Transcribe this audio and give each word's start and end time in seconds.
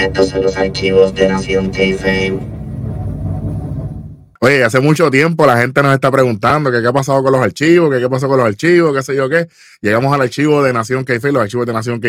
Estos 0.00 0.28
son 0.28 0.42
los 0.42 0.56
archivos 0.56 1.12
de 1.14 1.28
Nación 1.28 1.70
K-Fame. 1.70 2.38
Oye, 4.40 4.62
hace 4.62 4.78
mucho 4.78 5.10
tiempo 5.10 5.44
la 5.44 5.60
gente 5.60 5.82
nos 5.82 5.92
está 5.92 6.12
preguntando 6.12 6.70
qué 6.70 6.86
ha 6.86 6.92
pasado 6.92 7.20
con 7.24 7.32
los 7.32 7.40
archivos, 7.40 7.92
qué 7.92 8.08
pasó 8.08 8.28
con 8.28 8.38
los 8.38 8.46
archivos, 8.46 8.94
qué 8.94 9.02
sé 9.02 9.16
yo 9.16 9.28
qué. 9.28 9.48
Llegamos 9.80 10.14
al 10.14 10.20
archivo 10.20 10.62
de 10.62 10.72
Nación 10.72 11.04
k 11.04 11.14
los 11.14 11.42
archivos 11.42 11.66
de 11.66 11.72
Nación 11.72 12.00
k 12.00 12.08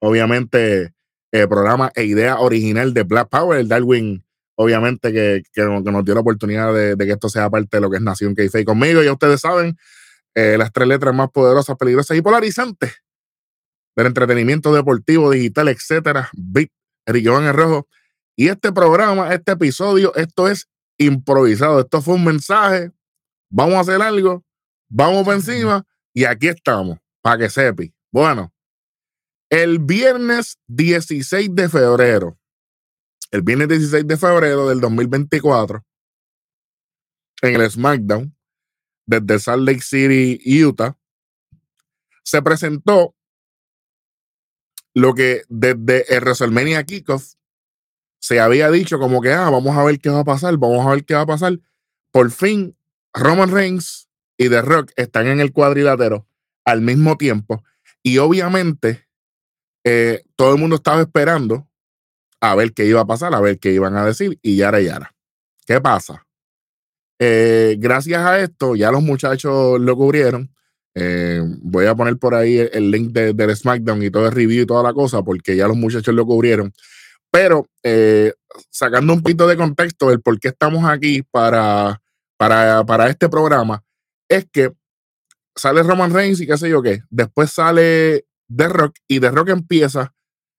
Obviamente, 0.00 0.92
el 1.32 1.48
programa 1.48 1.90
e 1.94 2.04
idea 2.04 2.40
original 2.40 2.92
de 2.92 3.04
Black 3.04 3.30
Power, 3.30 3.58
el 3.58 3.68
Darwin, 3.68 4.22
obviamente, 4.56 5.10
que, 5.10 5.42
nos 5.64 6.04
dio 6.04 6.14
la 6.14 6.20
oportunidad 6.20 6.74
de, 6.74 6.94
que 6.98 7.12
esto 7.12 7.30
sea 7.30 7.48
parte 7.48 7.78
de 7.78 7.80
lo 7.80 7.90
que 7.90 7.96
es 7.96 8.02
Nación 8.02 8.34
k 8.34 8.44
Conmigo, 8.66 9.02
ya 9.02 9.12
ustedes 9.12 9.40
saben, 9.40 9.78
eh, 10.34 10.56
las 10.58 10.70
tres 10.74 10.86
letras 10.86 11.14
más 11.14 11.30
poderosas, 11.30 11.74
peligrosas 11.78 12.18
y 12.18 12.20
polarizantes 12.20 13.02
del 13.96 14.06
entretenimiento 14.06 14.72
deportivo, 14.74 15.30
digital, 15.30 15.68
etcétera. 15.68 16.28
Big 16.32 16.70
Iván 17.16 17.44
el 17.44 17.54
Rojo. 17.54 17.88
Y 18.36 18.48
este 18.48 18.72
programa, 18.72 19.32
este 19.34 19.52
episodio, 19.52 20.14
esto 20.14 20.48
es 20.48 20.68
improvisado. 20.98 21.80
Esto 21.80 22.02
fue 22.02 22.14
un 22.14 22.24
mensaje. 22.24 22.92
Vamos 23.50 23.74
a 23.74 23.80
hacer 23.80 24.02
algo. 24.02 24.44
Vamos 24.88 25.24
por 25.24 25.34
encima. 25.34 25.84
Y 26.14 26.24
aquí 26.24 26.48
estamos, 26.48 26.98
para 27.22 27.38
que 27.38 27.50
sepi. 27.50 27.94
Bueno, 28.12 28.52
el 29.50 29.78
viernes 29.78 30.58
16 30.66 31.54
de 31.54 31.68
febrero, 31.68 32.38
el 33.30 33.42
viernes 33.42 33.68
16 33.68 34.06
de 34.06 34.16
febrero 34.16 34.68
del 34.68 34.80
2024, 34.80 35.84
en 37.42 37.60
el 37.60 37.70
SmackDown, 37.70 38.36
desde 39.06 39.38
Salt 39.38 39.66
Lake 39.66 39.80
City, 39.80 40.64
Utah, 40.64 40.98
se 42.22 42.42
presentó 42.42 43.14
lo 44.98 45.14
que 45.14 45.42
desde 45.48 46.12
el 46.12 46.22
WrestleMania 46.22 46.82
Kickoff 46.82 47.34
se 48.18 48.40
había 48.40 48.68
dicho 48.68 48.98
como 48.98 49.20
que, 49.20 49.32
ah, 49.32 49.48
vamos 49.48 49.76
a 49.76 49.84
ver 49.84 50.00
qué 50.00 50.10
va 50.10 50.20
a 50.20 50.24
pasar, 50.24 50.56
vamos 50.56 50.84
a 50.84 50.90
ver 50.90 51.04
qué 51.04 51.14
va 51.14 51.20
a 51.20 51.26
pasar. 51.26 51.60
Por 52.10 52.32
fin, 52.32 52.76
Roman 53.14 53.52
Reigns 53.52 54.08
y 54.36 54.48
The 54.48 54.60
Rock 54.60 54.90
están 54.96 55.28
en 55.28 55.38
el 55.38 55.52
cuadrilátero 55.52 56.26
al 56.64 56.80
mismo 56.80 57.16
tiempo. 57.16 57.62
Y 58.02 58.18
obviamente, 58.18 59.06
eh, 59.84 60.24
todo 60.34 60.54
el 60.54 60.60
mundo 60.60 60.76
estaba 60.76 61.00
esperando 61.00 61.68
a 62.40 62.56
ver 62.56 62.72
qué 62.72 62.84
iba 62.84 63.00
a 63.00 63.06
pasar, 63.06 63.34
a 63.34 63.40
ver 63.40 63.60
qué 63.60 63.70
iban 63.72 63.96
a 63.96 64.04
decir, 64.04 64.38
y 64.42 64.56
yara 64.56 64.80
yara. 64.80 65.14
¿Qué 65.64 65.80
pasa? 65.80 66.26
Eh, 67.20 67.76
gracias 67.78 68.20
a 68.20 68.40
esto, 68.40 68.74
ya 68.74 68.90
los 68.90 69.02
muchachos 69.02 69.80
lo 69.80 69.96
cubrieron. 69.96 70.52
Eh, 71.00 71.40
voy 71.60 71.86
a 71.86 71.94
poner 71.94 72.16
por 72.16 72.34
ahí 72.34 72.58
el, 72.58 72.90
link 72.90 73.12
de, 73.12 73.32
del 73.32 73.54
SmackDown 73.54 74.02
y 74.02 74.10
todo 74.10 74.26
el 74.26 74.32
review 74.32 74.62
y 74.62 74.66
toda 74.66 74.82
la 74.82 74.92
cosa, 74.92 75.22
porque 75.22 75.54
ya 75.54 75.68
los 75.68 75.76
muchachos 75.76 76.12
lo 76.12 76.26
cubrieron. 76.26 76.72
Pero 77.30 77.68
eh, 77.84 78.32
sacando 78.70 79.12
un 79.12 79.22
poquito 79.22 79.46
de 79.46 79.56
contexto 79.56 80.08
del 80.08 80.20
por 80.20 80.40
qué 80.40 80.48
estamos 80.48 80.84
aquí 80.84 81.22
para, 81.22 82.02
para, 82.36 82.84
para 82.84 83.08
este 83.08 83.28
programa, 83.28 83.84
es 84.28 84.46
que 84.50 84.72
sale 85.54 85.84
Roman 85.84 86.12
Reigns 86.12 86.40
y 86.40 86.48
qué 86.48 86.58
sé 86.58 86.68
yo 86.68 86.82
qué. 86.82 87.02
Después 87.10 87.52
sale 87.52 88.24
The 88.54 88.68
Rock 88.68 88.96
y 89.06 89.20
The 89.20 89.30
Rock 89.30 89.50
empieza 89.50 90.12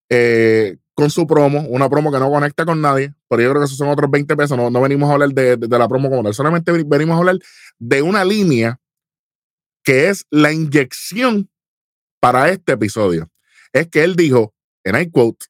eh, 0.09 0.77
con 0.93 1.09
su 1.09 1.27
promo, 1.27 1.65
una 1.67 1.89
promo 1.89 2.13
que 2.13 2.19
no 2.19 2.29
conecta 2.29 2.65
con 2.65 2.79
nadie, 2.81 3.13
pero 3.27 3.41
yo 3.41 3.49
creo 3.49 3.61
que 3.61 3.65
esos 3.65 3.77
son 3.77 3.89
otros 3.89 4.09
20 4.09 4.37
pesos. 4.37 4.57
No, 4.57 4.69
no 4.69 4.79
venimos 4.79 5.09
a 5.09 5.13
hablar 5.13 5.29
de, 5.31 5.57
de, 5.57 5.77
la 5.77 5.87
promo 5.89 6.09
como 6.09 6.23
tal, 6.23 6.33
solamente 6.33 6.71
venimos 6.71 7.15
a 7.15 7.19
hablar 7.19 7.39
de 7.77 8.01
una 8.01 8.23
línea 8.23 8.79
que 9.89 10.07
es 10.07 10.27
la 10.29 10.53
inyección 10.53 11.49
para 12.21 12.49
este 12.49 12.73
episodio. 12.73 13.31
Es 13.73 13.87
que 13.87 14.03
él 14.03 14.15
dijo, 14.15 14.53
en 14.83 15.01
I 15.01 15.09
quote, 15.09 15.47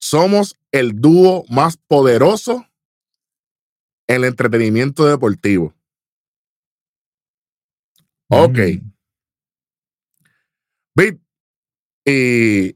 somos 0.00 0.56
el 0.72 0.98
dúo 0.98 1.44
más 1.50 1.76
poderoso 1.76 2.66
en 4.08 4.16
el 4.16 4.24
entretenimiento 4.24 5.04
deportivo. 5.04 5.74
Ok. 8.30 8.58
Mm. 10.94 11.20
Y 12.06 12.74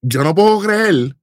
yo 0.00 0.24
no 0.24 0.34
puedo 0.34 0.58
creer 0.60 1.18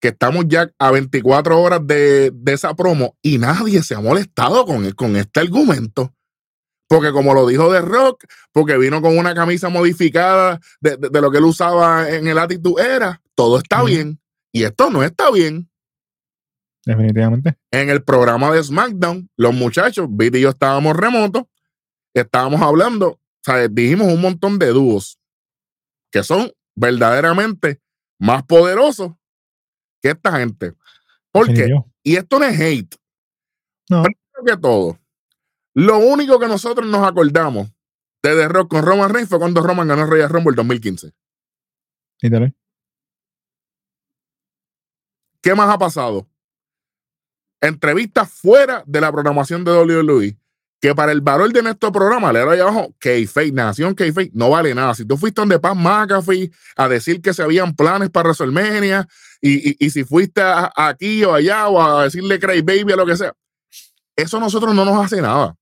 que 0.00 0.08
estamos 0.08 0.46
ya 0.48 0.72
a 0.80 0.90
24 0.90 1.62
horas 1.62 1.86
de, 1.86 2.32
esa 2.46 2.74
promo 2.74 3.16
y 3.22 3.38
nadie 3.38 3.80
se 3.84 3.94
ha 3.94 4.00
molestado 4.00 4.66
con, 4.66 4.90
con 4.90 5.14
este 5.14 5.38
argumento. 5.38 6.15
Porque 6.88 7.12
como 7.12 7.34
lo 7.34 7.46
dijo 7.46 7.72
The 7.72 7.80
Rock, 7.80 8.24
porque 8.52 8.78
vino 8.78 9.02
con 9.02 9.18
una 9.18 9.34
camisa 9.34 9.68
modificada 9.68 10.60
de, 10.80 10.96
lo 11.20 11.30
que 11.30 11.38
él 11.38 11.44
usaba 11.44 12.08
en 12.08 12.28
el 12.28 12.38
Attitude 12.38 12.82
Era, 12.82 13.20
todo 13.34 13.58
está 13.58 13.82
bien. 13.82 14.20
Y 14.52 14.64
esto 14.64 14.90
no 14.90 15.02
está 15.02 15.30
bien. 15.30 15.68
Definitivamente. 16.84 17.58
En 17.72 17.90
el 17.90 18.04
programa 18.04 18.52
de 18.52 18.62
SmackDown, 18.62 19.28
los 19.36 19.52
muchachos, 19.52 20.06
Vito 20.08 20.38
y 20.38 20.42
yo 20.42 20.50
estábamos 20.50 20.96
remotos, 20.96 21.42
estábamos 22.14 22.62
hablando, 22.62 23.08
o 23.08 23.20
sea, 23.42 23.66
dijimos 23.66 24.06
un 24.06 24.20
montón 24.20 24.58
de 24.58 24.68
dúos 24.68 25.18
que 26.12 26.22
son 26.22 26.52
verdaderamente 26.76 27.80
más 28.18 28.44
poderosos 28.44 29.12
que 30.00 30.10
esta 30.10 30.38
gente. 30.38 30.74
¿Por 31.32 31.52
qué? 31.52 31.68
Y 32.04 32.16
esto 32.16 32.38
no 32.38 32.44
es 32.44 32.58
hate. 32.58 32.94
No. 33.90 34.04
Primero 34.04 34.44
que 34.46 34.56
todo, 34.56 34.98
lo 35.76 35.98
único 35.98 36.40
que 36.40 36.48
nosotros 36.48 36.88
nos 36.88 37.06
acordamos 37.06 37.68
de 38.22 38.34
The 38.34 38.48
Rock 38.48 38.70
con 38.70 38.82
Roman 38.82 39.12
Reigns 39.12 39.28
fue 39.28 39.38
cuando 39.38 39.60
Roman 39.60 39.86
ganó 39.86 40.06
Royal 40.06 40.30
Rumble 40.30 40.52
en 40.52 40.56
2015. 40.56 41.12
¿Y 42.22 42.30
¿Qué 45.42 45.54
más 45.54 45.68
ha 45.68 45.76
pasado? 45.76 46.26
Entrevistas 47.60 48.30
fuera 48.32 48.84
de 48.86 49.02
la 49.02 49.12
programación 49.12 49.64
de 49.64 49.72
WWE. 49.72 50.38
Que 50.80 50.94
para 50.94 51.12
el 51.12 51.20
valor 51.20 51.52
de 51.52 51.62
nuestro 51.62 51.92
programa, 51.92 52.32
le 52.32 52.40
ahí 52.40 52.60
abajo, 52.60 52.94
K-Fake, 52.98 53.52
Nación 53.52 53.94
K-Fake, 53.94 54.32
no 54.32 54.48
vale 54.48 54.74
nada. 54.74 54.94
Si 54.94 55.04
tú 55.04 55.18
fuiste 55.18 55.42
donde 55.42 55.58
Paz 55.58 55.76
McAfee 55.76 56.50
a 56.76 56.88
decir 56.88 57.20
que 57.20 57.34
se 57.34 57.42
habían 57.42 57.76
planes 57.76 58.08
para 58.08 58.30
WrestleMania 58.30 59.06
y, 59.42 59.84
y, 59.84 59.90
si 59.90 60.04
fuiste 60.04 60.40
aquí 60.42 61.22
o 61.24 61.34
allá 61.34 61.68
o 61.68 61.82
a 61.82 62.04
decirle 62.04 62.38
Cray 62.38 62.62
Baby 62.62 62.94
o 62.94 62.96
lo 62.96 63.04
que 63.04 63.16
sea, 63.16 63.34
eso 64.16 64.38
a 64.38 64.40
nosotros 64.40 64.74
no 64.74 64.84
nos 64.86 65.04
hace 65.04 65.20
nada. 65.20 65.54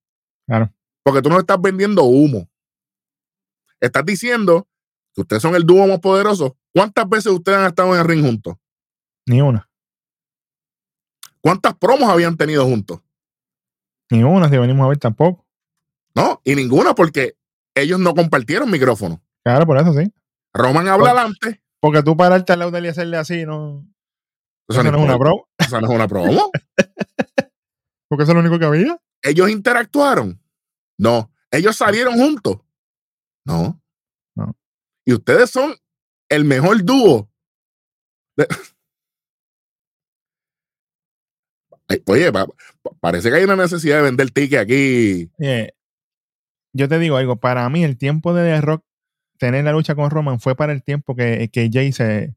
Claro. 0.46 0.72
Porque 1.02 1.22
tú 1.22 1.28
no 1.28 1.38
estás 1.38 1.60
vendiendo 1.60 2.04
humo. 2.04 2.48
Estás 3.80 4.04
diciendo 4.04 4.66
que 5.14 5.22
ustedes 5.22 5.42
son 5.42 5.54
el 5.54 5.64
dúo 5.64 5.86
más 5.86 6.00
poderoso. 6.00 6.56
¿Cuántas 6.72 7.08
veces 7.08 7.32
ustedes 7.32 7.58
han 7.58 7.66
estado 7.66 7.94
en 7.94 8.00
el 8.00 8.06
ring 8.06 8.24
juntos? 8.24 8.56
Ni 9.26 9.40
una. 9.40 9.68
¿Cuántas 11.40 11.74
promos 11.74 12.08
habían 12.08 12.36
tenido 12.36 12.64
juntos? 12.64 13.00
Ni 14.10 14.22
una, 14.22 14.48
si 14.48 14.56
venimos 14.56 14.84
a 14.84 14.88
ver 14.88 14.98
tampoco. 14.98 15.46
No, 16.14 16.40
y 16.44 16.54
ninguna 16.54 16.94
porque 16.94 17.36
ellos 17.74 17.98
no 17.98 18.14
compartieron 18.14 18.70
micrófono. 18.70 19.22
Claro, 19.44 19.66
por 19.66 19.76
eso 19.78 19.92
sí. 19.92 20.12
Roman 20.54 20.88
habla 20.88 21.10
adelante. 21.10 21.62
Porque 21.80 22.02
tú 22.02 22.16
pararte 22.16 22.52
al 22.52 22.60
lado 22.60 22.78
y 22.78 22.88
hacerle 22.88 23.18
así, 23.18 23.44
no. 23.44 23.86
Eso, 24.68 24.82
no 24.82 24.96
es 24.96 25.04
una 25.04 25.18
promo. 25.18 25.48
Eso 25.58 25.80
no 25.80 25.86
es 25.86 25.94
una 25.94 26.08
promo. 26.08 26.50
porque 28.08 28.22
eso 28.22 28.32
es 28.32 28.34
lo 28.34 28.40
único 28.40 28.58
que 28.58 28.64
había. 28.64 28.98
¿Ellos 29.24 29.50
interactuaron? 29.50 30.40
No. 30.98 31.32
¿Ellos 31.50 31.76
salieron 31.76 32.14
juntos? 32.14 32.58
No. 33.46 33.82
No. 34.36 34.56
Y 35.04 35.14
ustedes 35.14 35.50
son 35.50 35.74
el 36.28 36.44
mejor 36.44 36.84
dúo. 36.84 37.30
Oye, 42.06 42.30
parece 43.00 43.30
que 43.30 43.36
hay 43.36 43.44
una 43.44 43.56
necesidad 43.56 43.96
de 43.96 44.02
vender 44.02 44.30
ticket 44.30 44.60
aquí. 44.60 45.30
yo 46.72 46.88
te 46.88 46.98
digo 46.98 47.16
algo, 47.16 47.36
para 47.36 47.68
mí 47.68 47.84
el 47.84 47.96
tiempo 47.96 48.34
de 48.34 48.44
The 48.44 48.60
Rock 48.60 48.84
tener 49.38 49.64
la 49.64 49.72
lucha 49.72 49.94
con 49.94 50.10
Roman 50.10 50.40
fue 50.40 50.56
para 50.56 50.72
el 50.72 50.82
tiempo 50.82 51.14
que, 51.14 51.50
que 51.52 51.70
Jay 51.72 51.92
se 51.92 52.34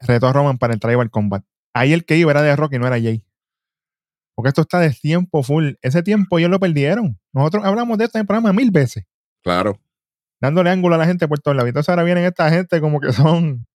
retó 0.00 0.28
a 0.28 0.32
Roman 0.32 0.58
para 0.58 0.74
el 0.74 0.80
Tribal 0.80 1.10
Combat. 1.10 1.44
Ahí 1.74 1.92
el 1.92 2.04
que 2.04 2.16
iba 2.16 2.30
era 2.30 2.42
The 2.42 2.56
Rock 2.56 2.74
y 2.74 2.78
no 2.78 2.86
era 2.86 3.00
Jay. 3.00 3.24
Porque 4.34 4.48
esto 4.48 4.62
está 4.62 4.80
de 4.80 4.90
tiempo 4.90 5.42
full. 5.42 5.74
Ese 5.82 6.02
tiempo 6.02 6.38
ellos 6.38 6.50
lo 6.50 6.58
perdieron. 6.58 7.18
Nosotros 7.32 7.64
hablamos 7.64 7.98
de 7.98 8.04
esto 8.04 8.18
en 8.18 8.22
el 8.22 8.26
programa 8.26 8.52
mil 8.52 8.70
veces. 8.70 9.04
Claro. 9.42 9.80
Dándole 10.40 10.70
ángulo 10.70 10.96
a 10.96 10.98
la 10.98 11.06
gente 11.06 11.28
por 11.28 11.38
todos 11.38 11.56
lados. 11.56 11.68
Entonces 11.68 11.88
ahora 11.88 12.02
vienen 12.02 12.24
esta 12.24 12.50
gente 12.50 12.80
como 12.80 13.00
que 13.00 13.12
son. 13.12 13.66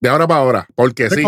De 0.00 0.08
ahora 0.08 0.26
para 0.28 0.40
ahora. 0.40 0.68
Porque 0.74 1.10
sí. 1.10 1.22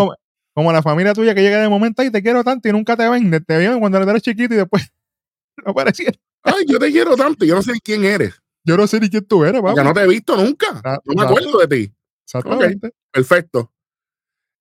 Como, 0.53 0.71
la 0.71 0.81
familia 0.81 1.13
tuya 1.13 1.33
que 1.33 1.41
llega 1.41 1.61
de 1.61 1.69
momento 1.69 2.03
y 2.03 2.11
te 2.11 2.21
quiero 2.21 2.43
tanto 2.43 2.67
y 2.67 2.71
nunca 2.71 2.95
te 2.95 3.07
ven. 3.07 3.31
Te 3.45 3.57
ven 3.57 3.79
cuando 3.79 3.97
eres 3.99 4.21
chiquito 4.21 4.53
y 4.53 4.57
después 4.57 4.91
no 5.65 5.71
aparecieron. 5.71 6.19
Ay, 6.43 6.65
yo 6.67 6.79
te 6.79 6.91
quiero 6.91 7.15
tanto. 7.15 7.45
Yo 7.45 7.55
no 7.55 7.61
sé 7.61 7.73
quién 7.83 8.03
eres. 8.05 8.41
Yo 8.63 8.77
no 8.77 8.87
sé 8.87 8.99
ni 8.99 9.09
quién 9.09 9.25
tú 9.25 9.43
eres, 9.43 9.61
Ya 9.75 9.83
no 9.83 9.93
te 9.93 10.01
he 10.01 10.07
visto 10.07 10.37
nunca. 10.37 10.81
Ah, 10.83 10.99
no 11.03 11.13
me 11.13 11.23
acuerdo 11.23 11.57
de 11.59 11.67
ti. 11.67 11.93
Exactamente. 12.23 12.93
perfecto. 13.11 13.71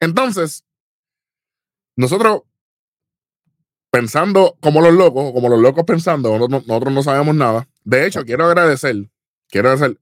Entonces, 0.00 0.64
nosotros 1.96 2.42
pensando 3.90 4.56
como 4.60 4.80
los 4.80 4.94
locos, 4.94 5.32
como 5.32 5.48
los 5.48 5.60
locos 5.60 5.84
pensando, 5.84 6.38
nosotros, 6.38 6.92
no 6.92 7.02
sabemos 7.02 7.34
nada. 7.34 7.68
De 7.84 8.06
hecho, 8.06 8.24
quiero 8.24 8.46
agradecer, 8.46 8.96
quiero 9.48 9.70
agradecer, 9.70 9.98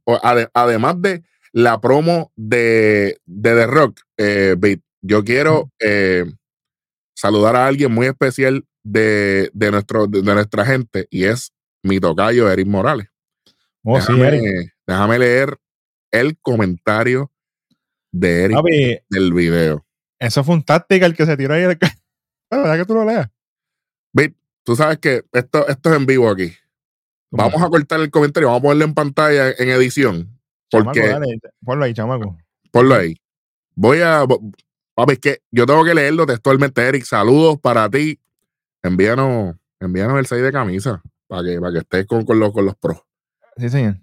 además 0.54 1.00
de 1.00 1.24
la 1.52 1.80
promo 1.80 2.32
de, 2.36 3.18
de 3.24 3.54
The 3.54 3.66
Rock, 3.66 4.00
eh, 4.18 4.54
Beat, 4.58 4.80
yo 5.00 5.24
quiero 5.24 5.70
eh, 5.80 6.24
saludar 7.14 7.56
a 7.56 7.66
alguien 7.66 7.92
muy 7.92 8.06
especial 8.06 8.66
de, 8.82 9.50
de, 9.54 9.70
nuestro, 9.70 10.06
de, 10.06 10.22
de 10.22 10.34
nuestra 10.34 10.64
gente 10.64 11.06
y 11.10 11.24
es 11.24 11.52
mi 11.82 12.00
tocayo 12.00 12.50
Eric 12.50 12.66
Morales. 12.66 13.08
Oh, 13.84 14.00
sí, 14.00 14.12
déjame, 14.12 14.28
Eric. 14.28 14.74
déjame 14.86 15.18
leer 15.18 15.58
el 16.10 16.38
comentario 16.38 17.32
de 18.12 18.44
Eric 18.44 18.56
Papi, 18.56 18.98
del 19.08 19.32
video. 19.32 19.86
eso 20.18 20.44
fue 20.44 20.54
un 20.54 20.62
táctica 20.62 21.06
el 21.06 21.14
que 21.14 21.26
se 21.26 21.36
tiró 21.36 21.54
ahí. 21.54 21.64
¿verdad 22.50 22.76
que 22.76 22.84
tú 22.84 22.94
lo 22.94 23.04
leas? 23.04 23.28
Beat, 24.12 24.34
tú 24.64 24.76
sabes 24.76 24.98
que 24.98 25.22
esto, 25.32 25.66
esto 25.68 25.90
es 25.90 25.96
en 25.96 26.06
vivo 26.06 26.28
aquí. 26.30 26.52
Vamos 27.30 27.60
a 27.62 27.68
cortar 27.68 28.00
el 28.00 28.10
comentario, 28.10 28.48
vamos 28.48 28.60
a 28.60 28.62
ponerlo 28.62 28.84
en 28.84 28.94
pantalla 28.94 29.50
en 29.58 29.68
edición. 29.68 30.38
Chamaco, 30.70 30.92
Porque, 30.92 31.08
dale, 31.08 31.38
ponlo 31.64 31.84
ahí, 31.84 31.94
chamaco. 31.94 32.36
ponlo 32.70 32.94
ahí. 32.94 33.16
Voy 33.74 34.00
a. 34.00 34.24
Papi, 34.94 35.12
es 35.12 35.18
que 35.20 35.42
yo 35.50 35.64
tengo 35.66 35.84
que 35.84 35.94
leerlo 35.94 36.26
textualmente, 36.26 36.82
Eric. 36.82 37.04
Saludos 37.04 37.58
para 37.60 37.88
ti. 37.88 38.18
Envíanos, 38.82 39.54
envíanos 39.80 40.18
el 40.18 40.26
6 40.26 40.42
de 40.42 40.52
camisa 40.52 41.02
para 41.28 41.42
que, 41.44 41.60
para 41.60 41.72
que 41.72 41.78
estés 41.78 42.06
con, 42.06 42.24
con, 42.24 42.40
los, 42.40 42.52
con 42.52 42.64
los 42.64 42.74
pros. 42.76 42.98
Sí, 43.56 43.68
señor. 43.68 43.98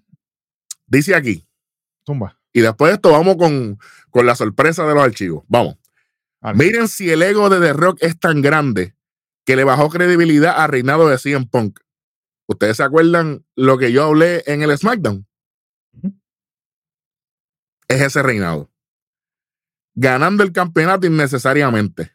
Dice 0.88 1.16
aquí, 1.16 1.46
Tumba. 2.06 2.40
y 2.54 2.62
después 2.62 2.92
de 2.92 2.96
esto 2.96 3.12
vamos 3.12 3.36
con, 3.38 3.78
con 4.10 4.26
la 4.26 4.36
sorpresa 4.36 4.86
de 4.88 4.94
los 4.94 5.04
archivos. 5.04 5.44
Vamos. 5.48 5.78
Miren 6.54 6.88
si 6.88 7.10
el 7.10 7.22
ego 7.24 7.50
de 7.50 7.60
The 7.60 7.74
Rock 7.74 7.98
es 8.02 8.20
tan 8.20 8.42
grande 8.42 8.95
que 9.46 9.56
le 9.56 9.64
bajó 9.64 9.90
credibilidad 9.90 10.56
al 10.62 10.70
reinado 10.70 11.08
de 11.08 11.18
CM 11.18 11.46
Punk. 11.48 11.80
¿Ustedes 12.48 12.78
se 12.78 12.84
acuerdan 12.84 13.46
lo 13.56 13.78
que 13.78 13.92
yo 13.92 14.04
hablé 14.06 14.44
en 14.48 14.62
el 14.62 14.78
SmackDown? 14.78 15.28
Es 17.88 18.02
ese 18.02 18.22
reinado. 18.24 18.72
Ganando 19.96 20.44
el 20.44 20.52
campeonato 20.52 21.08
innecesariamente. 21.08 22.12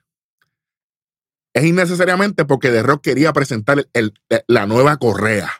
Es 1.54 1.64
innecesariamente 1.64 2.44
porque 2.44 2.70
The 2.70 2.82
Rock 2.82 3.02
quería 3.02 3.32
presentar 3.32 3.78
el- 3.78 3.88
el- 4.28 4.44
la 4.46 4.66
nueva 4.66 4.96
correa. 4.98 5.50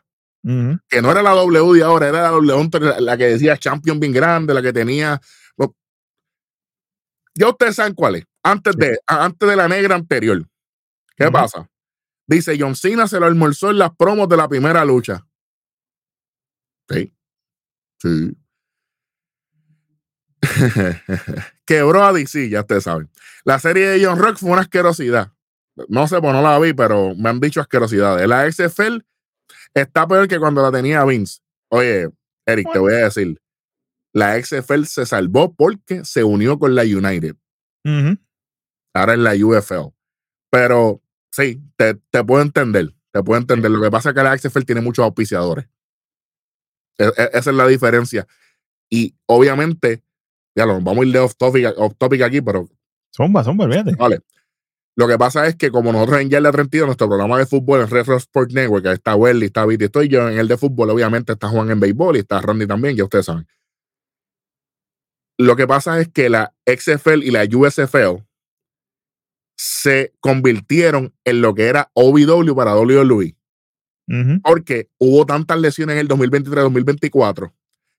Que 0.88 1.02
no 1.02 1.11
era 1.11 1.23
la 1.23 1.31
W 1.32 1.75
de 1.78 1.84
ahora, 1.84 2.08
era 2.08 2.23
la 2.23 2.28
W 2.31 2.69
la, 2.81 3.00
la 3.00 3.16
que 3.16 3.25
decía 3.26 3.56
Champion 3.56 3.99
bien 4.00 4.12
grande, 4.12 4.55
la 4.55 4.62
que 4.62 4.73
tenía. 4.73 5.20
Ya 7.37 7.49
ustedes 7.49 7.76
saben 7.76 7.94
cuál 7.94 8.16
es. 8.16 8.25
Antes, 8.43 8.76
de, 8.76 8.99
a- 9.06 9.25
antes 9.25 9.49
de 9.49 9.56
la 9.56 9.69
negra 9.69 9.94
anterior. 9.94 10.46
¿Qué 11.20 11.31
pasa? 11.31 11.70
Dice 12.26 12.56
John 12.58 12.75
Cena 12.75 13.06
se 13.06 13.20
lo 13.20 13.26
almorzó 13.26 13.70
en 13.70 13.78
las 13.78 13.94
promos 13.94 14.26
de 14.26 14.38
la 14.38 14.49
primera 14.49 14.87
lucha. 14.87 15.26
Sí. 16.88 17.14
Sí. 17.99 18.37
Quebró 21.67 22.05
a 22.05 22.14
DC, 22.14 22.49
ya 22.49 22.61
ustedes 22.61 22.84
saben. 22.84 23.11
La 23.44 23.58
serie 23.58 23.87
de 23.88 24.02
John 24.02 24.19
Rock 24.19 24.38
fue 24.38 24.50
una 24.50 24.62
asquerosidad. 24.62 25.34
No 25.88 26.08
sé, 26.08 26.20
pues 26.22 26.32
no 26.32 26.40
la 26.40 26.58
vi, 26.58 26.72
pero 26.72 27.14
me 27.14 27.28
han 27.28 27.38
dicho 27.38 27.61
asquerosidades. 27.61 28.26
La 28.26 28.50
XFL 28.50 29.05
está 29.75 30.08
peor 30.08 30.26
que 30.26 30.38
cuando 30.38 30.62
la 30.62 30.73
tenía 30.73 31.05
Vince. 31.05 31.40
Oye, 31.69 32.08
Eric, 32.46 32.73
te 32.73 32.78
voy 32.78 32.94
a 32.94 33.05
decir. 33.05 33.38
La 34.14 34.43
XFL 34.43 34.84
se 34.84 35.05
salvó 35.05 35.55
porque 35.55 36.02
se 36.06 36.25
unió 36.25 36.58
con 36.58 36.75
la 36.75 36.82
United. 36.82 37.37
Ahora 38.94 39.12
es 39.12 39.19
la 39.19 39.34
UFL. 39.34 39.94
Pero 40.50 41.02
sí, 41.31 41.61
te, 41.77 41.94
te 42.11 42.25
puedo 42.25 42.43
entender. 42.43 42.94
Te 43.12 43.23
puedo 43.23 43.41
entender. 43.41 43.71
Lo 43.71 43.81
que 43.82 43.91
pasa 43.91 44.11
es 44.11 44.15
que 44.15 44.23
la 44.23 44.37
XFL 44.38 44.62
tiene 44.65 44.81
muchos 44.81 45.05
auspiciadores. 45.05 45.67
E- 46.99 47.05
e- 47.17 47.31
esa 47.32 47.50
es 47.50 47.56
la 47.56 47.67
diferencia. 47.67 48.27
Y 48.91 49.15
obviamente, 49.27 50.03
ya 50.56 50.67
lo 50.67 50.81
vamos 50.81 51.05
a 51.05 51.06
ir 51.06 51.12
de 51.12 51.19
off 51.21 51.35
topic, 51.37 51.67
off 51.77 51.94
topic 51.99 52.23
aquí, 52.23 52.41
pero 52.41 52.69
Zumba, 53.17 53.43
zumba, 53.43 53.65
olvídate. 53.65 53.94
vale. 53.97 54.21
Lo 54.97 55.09
que 55.09 55.17
pasa 55.17 55.47
es 55.47 55.56
que 55.56 55.71
como 55.71 55.93
nosotros 55.93 56.21
en 56.21 56.29
Yarda 56.31 56.53
32, 56.53 56.87
nuestro 56.87 57.09
programa 57.09 57.38
de 57.38 57.47
fútbol 57.47 57.81
en 57.81 57.88
Retro 57.88 58.17
Sport 58.17 58.50
Network, 58.53 58.87
está 58.87 59.17
Welly, 59.17 59.47
está 59.47 59.65
Viti, 59.65 59.85
estoy 59.85 60.09
yo 60.09 60.29
en 60.29 60.38
el 60.38 60.47
de 60.49 60.59
fútbol, 60.59 60.91
obviamente 60.91 61.33
está 61.33 61.49
Juan 61.49 61.71
en 61.71 61.81
béisbol 61.81 62.17
y 62.17 62.21
está 62.21 62.41
Randy 62.41 62.67
también, 62.67 62.97
ya 62.97 63.05
ustedes 63.05 63.26
saben. 63.26 63.47
Lo 65.38 65.56
que 65.56 65.67
pasa 65.67 66.00
es 66.00 66.09
que 66.09 66.29
la 66.29 66.53
XFL 66.67 67.23
y 67.25 67.31
la 67.31 67.44
USFL 67.44 68.23
se 69.62 70.15
convirtieron 70.21 71.12
en 71.23 71.43
lo 71.43 71.55
que 71.55 71.67
era 71.67 71.91
OVW 71.93 72.55
para 72.57 72.75
WWE, 72.75 73.37
Ujú. 74.09 74.41
porque 74.43 74.89
hubo 74.99 75.27
tantas 75.27 75.61
lesiones 75.61 75.95
en 75.95 76.01
el 76.01 76.09
2023-2024 76.09 77.53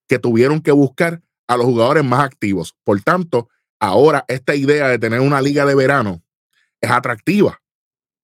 que 0.07 0.17
tuvieron 0.17 0.59
que 0.61 0.71
buscar 0.71 1.21
a 1.47 1.57
los 1.57 1.67
jugadores 1.67 2.03
más 2.03 2.21
activos. 2.23 2.75
Por 2.83 2.99
tanto, 3.01 3.47
ahora 3.79 4.25
esta 4.27 4.55
idea 4.55 4.87
de 4.87 4.97
tener 4.97 5.19
una 5.19 5.39
liga 5.39 5.63
de 5.65 5.75
verano 5.75 6.23
es 6.81 6.89
atractiva 6.89 7.61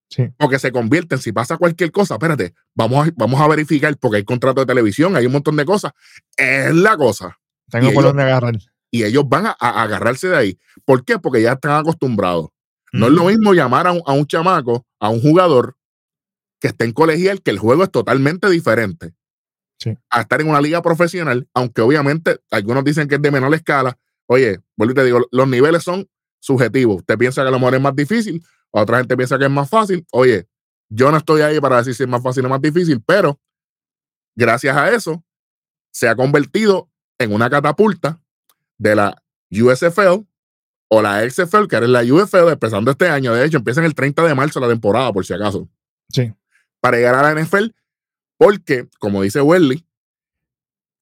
Sí. 0.10 0.24
porque 0.38 0.58
se 0.58 0.72
convierten, 0.72 1.20
si 1.20 1.32
pasa 1.32 1.58
cualquier 1.58 1.92
cosa, 1.92 2.16
espérate, 2.16 2.56
vamos 2.74 3.08
a, 3.08 3.12
vamos 3.18 3.40
a 3.40 3.48
verificar 3.48 3.96
porque 3.98 4.18
hay 4.18 4.24
contrato 4.24 4.62
de 4.62 4.66
televisión, 4.66 5.16
hay 5.16 5.28
un 5.28 5.34
montón 5.34 5.58
de 5.58 5.66
cosas. 5.66 5.92
Es 6.36 6.74
la 6.74 6.98
cosa. 6.98 7.38
Tengo 7.70 7.92
Y 7.92 7.94
por 7.94 8.02
ellos- 8.04 8.14
dónde 8.14 8.24
agarrar. 8.24 8.56
Y 8.90 9.04
ellos 9.04 9.26
van 9.28 9.46
a, 9.46 9.56
a 9.60 9.84
agarrarse 9.84 10.28
de 10.30 10.38
ahí. 10.38 10.60
¿Por 10.86 11.06
qué? 11.06 11.20
Porque 11.20 11.42
ya 11.44 11.52
están 11.54 11.74
acostumbrados. 11.74 12.50
No 12.94 13.08
es 13.08 13.14
lo 13.14 13.26
mismo 13.26 13.54
llamar 13.54 13.88
a 13.88 13.92
un, 13.92 14.02
a 14.06 14.14
un 14.14 14.26
chamaco, 14.26 14.86
a 15.00 15.10
un 15.10 15.22
jugador 15.22 15.78
que 16.60 16.70
esté 16.70 16.86
en 16.86 16.94
colegial, 16.94 17.42
que 17.42 17.52
el 17.52 17.60
juego 17.60 17.84
es 17.84 17.92
totalmente 17.92 18.50
diferente. 18.50 19.14
Sí. 19.80 19.96
A 20.10 20.22
estar 20.22 20.42
en 20.42 20.50
una 20.50 20.62
liga 20.62 20.82
profesional, 20.82 21.48
aunque 21.54 21.82
obviamente 21.82 22.40
algunos 22.50 22.84
dicen 22.84 23.08
que 23.08 23.16
es 23.16 23.22
de 23.22 23.32
menor 23.32 23.54
escala. 23.54 23.98
Oye, 24.26 24.60
vuelvo 24.76 24.94
y 24.94 24.96
te 24.96 25.04
digo, 25.04 25.28
los 25.32 25.48
niveles 25.48 25.84
son 25.84 26.10
subjetivos. 26.40 26.98
Usted 26.98 27.18
piensa 27.18 27.44
que 27.44 27.50
a 27.50 27.52
lo 27.52 27.60
mejor 27.60 27.76
es 27.76 27.82
más 27.82 27.96
difícil, 27.96 28.44
otra 28.72 28.98
gente 29.00 29.16
piensa 29.16 29.38
que 29.38 29.46
es 29.46 29.52
más 29.52 29.70
fácil. 29.70 30.06
Oye, 30.12 30.48
yo 30.90 31.12
no 31.12 31.18
estoy 31.18 31.42
ahí 31.42 31.60
para 31.60 31.78
decir 31.78 31.94
si 31.94 32.04
es 32.04 32.10
más 32.10 32.24
fácil 32.24 32.46
o 32.46 32.50
más 32.50 32.62
difícil, 32.62 33.02
pero 33.06 33.40
gracias 34.36 34.76
a 34.76 34.90
eso 34.92 35.24
se 35.92 36.08
ha 36.08 36.16
convertido 36.16 36.90
en 37.18 37.34
una 37.34 37.50
catapulta 37.50 38.22
de 38.78 38.96
la 38.96 39.24
USFL 39.52 40.26
o 40.90 41.02
la 41.02 41.30
XFL, 41.30 41.68
que 41.68 41.76
era 41.76 41.88
la 41.88 42.02
UFL, 42.02 42.50
empezando 42.52 42.92
este 42.92 43.10
año. 43.10 43.34
De 43.34 43.46
hecho, 43.46 43.58
empieza 43.58 43.84
el 43.86 43.94
30 43.96 44.24
de 44.24 44.36
marzo 44.36 44.60
la 44.60 44.68
temporada, 44.70 45.12
por 45.14 45.26
si 45.26 45.34
acaso, 45.34 45.68
Sí. 46.10 46.34
para 46.80 46.98
llegar 46.98 47.16
a 47.16 47.24
la 47.24 47.42
NFL, 47.42 47.72
porque, 48.38 48.88
como 49.00 49.22
dice 49.24 49.42
Welly, 49.42 49.86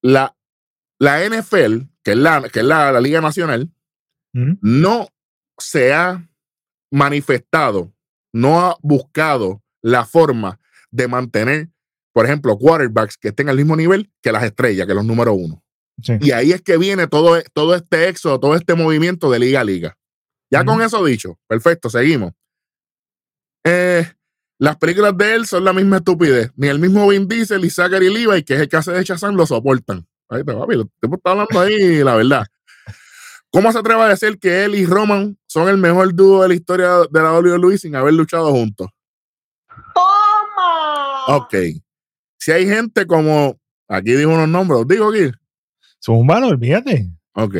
la, 0.02 0.36
la 0.98 1.24
NFL, 1.24 1.88
que 2.02 2.12
es, 2.12 2.16
la, 2.16 2.48
que 2.48 2.60
es 2.60 2.64
la, 2.64 2.90
la 2.92 3.00
Liga 3.00 3.20
Nacional, 3.20 3.70
no 4.60 5.08
se 5.58 5.94
ha 5.94 6.28
manifestado, 6.90 7.92
no 8.32 8.60
ha 8.60 8.76
buscado 8.82 9.62
la 9.82 10.04
forma 10.04 10.60
de 10.90 11.08
mantener, 11.08 11.68
por 12.12 12.26
ejemplo, 12.26 12.56
quarterbacks 12.58 13.16
que 13.16 13.28
estén 13.28 13.48
al 13.48 13.56
mismo 13.56 13.76
nivel 13.76 14.10
que 14.22 14.32
las 14.32 14.42
estrellas, 14.44 14.86
que 14.86 14.94
los 14.94 15.04
número 15.04 15.32
uno. 15.34 15.62
Sí. 16.02 16.12
Y 16.20 16.30
ahí 16.32 16.52
es 16.52 16.62
que 16.62 16.76
viene 16.76 17.06
todo, 17.06 17.40
todo 17.52 17.74
este 17.74 18.08
éxodo, 18.08 18.38
todo 18.38 18.54
este 18.54 18.74
movimiento 18.74 19.30
de 19.30 19.38
liga 19.38 19.60
a 19.60 19.64
liga. 19.64 19.96
Ya 20.50 20.64
con 20.64 20.80
eso 20.80 21.04
dicho, 21.04 21.38
perfecto, 21.48 21.90
seguimos. 21.90 22.32
Eh, 23.64 24.06
las 24.58 24.76
películas 24.76 25.16
de 25.16 25.34
él 25.34 25.46
son 25.46 25.64
la 25.64 25.72
misma 25.72 25.98
estupidez. 25.98 26.50
Ni 26.56 26.68
el 26.68 26.78
mismo 26.78 27.08
Vin 27.08 27.26
Diesel 27.26 27.64
y 27.64 27.70
Zachary 27.70 28.12
Levi, 28.12 28.42
que 28.42 28.54
es 28.54 28.60
el 28.60 28.68
que 28.68 28.76
hace 28.76 28.92
de 28.92 29.02
Shazam, 29.02 29.34
lo 29.34 29.46
soportan. 29.46 30.06
Ahí 30.28 30.44
te 30.44 30.54
papi, 30.54 30.74
tipo 31.00 31.16
está 31.16 31.32
hablando 31.32 31.60
ahí, 31.60 32.02
la 32.02 32.14
verdad. 32.14 32.46
¿Cómo 33.50 33.72
se 33.72 33.78
atreve 33.78 34.02
a 34.02 34.08
decir 34.08 34.38
que 34.38 34.64
él 34.64 34.74
y 34.74 34.86
Roman 34.86 35.38
son 35.46 35.68
el 35.68 35.76
mejor 35.76 36.14
dúo 36.14 36.42
de 36.42 36.48
la 36.48 36.54
historia 36.54 36.90
de 37.10 37.22
la 37.22 37.38
WWE 37.38 37.78
sin 37.78 37.94
haber 37.94 38.14
luchado 38.14 38.50
juntos? 38.50 38.88
¡Toma! 39.94 41.26
Ok. 41.36 41.54
Si 42.38 42.52
hay 42.52 42.66
gente 42.66 43.06
como, 43.06 43.58
aquí 43.88 44.12
digo 44.12 44.32
unos 44.32 44.48
nombres, 44.48 44.80
¿los 44.80 44.88
digo 44.88 45.10
aquí? 45.10 45.30
Zumba, 46.06 46.38
no 46.38 46.46
olvídate. 46.48 47.10
Ok. 47.34 47.56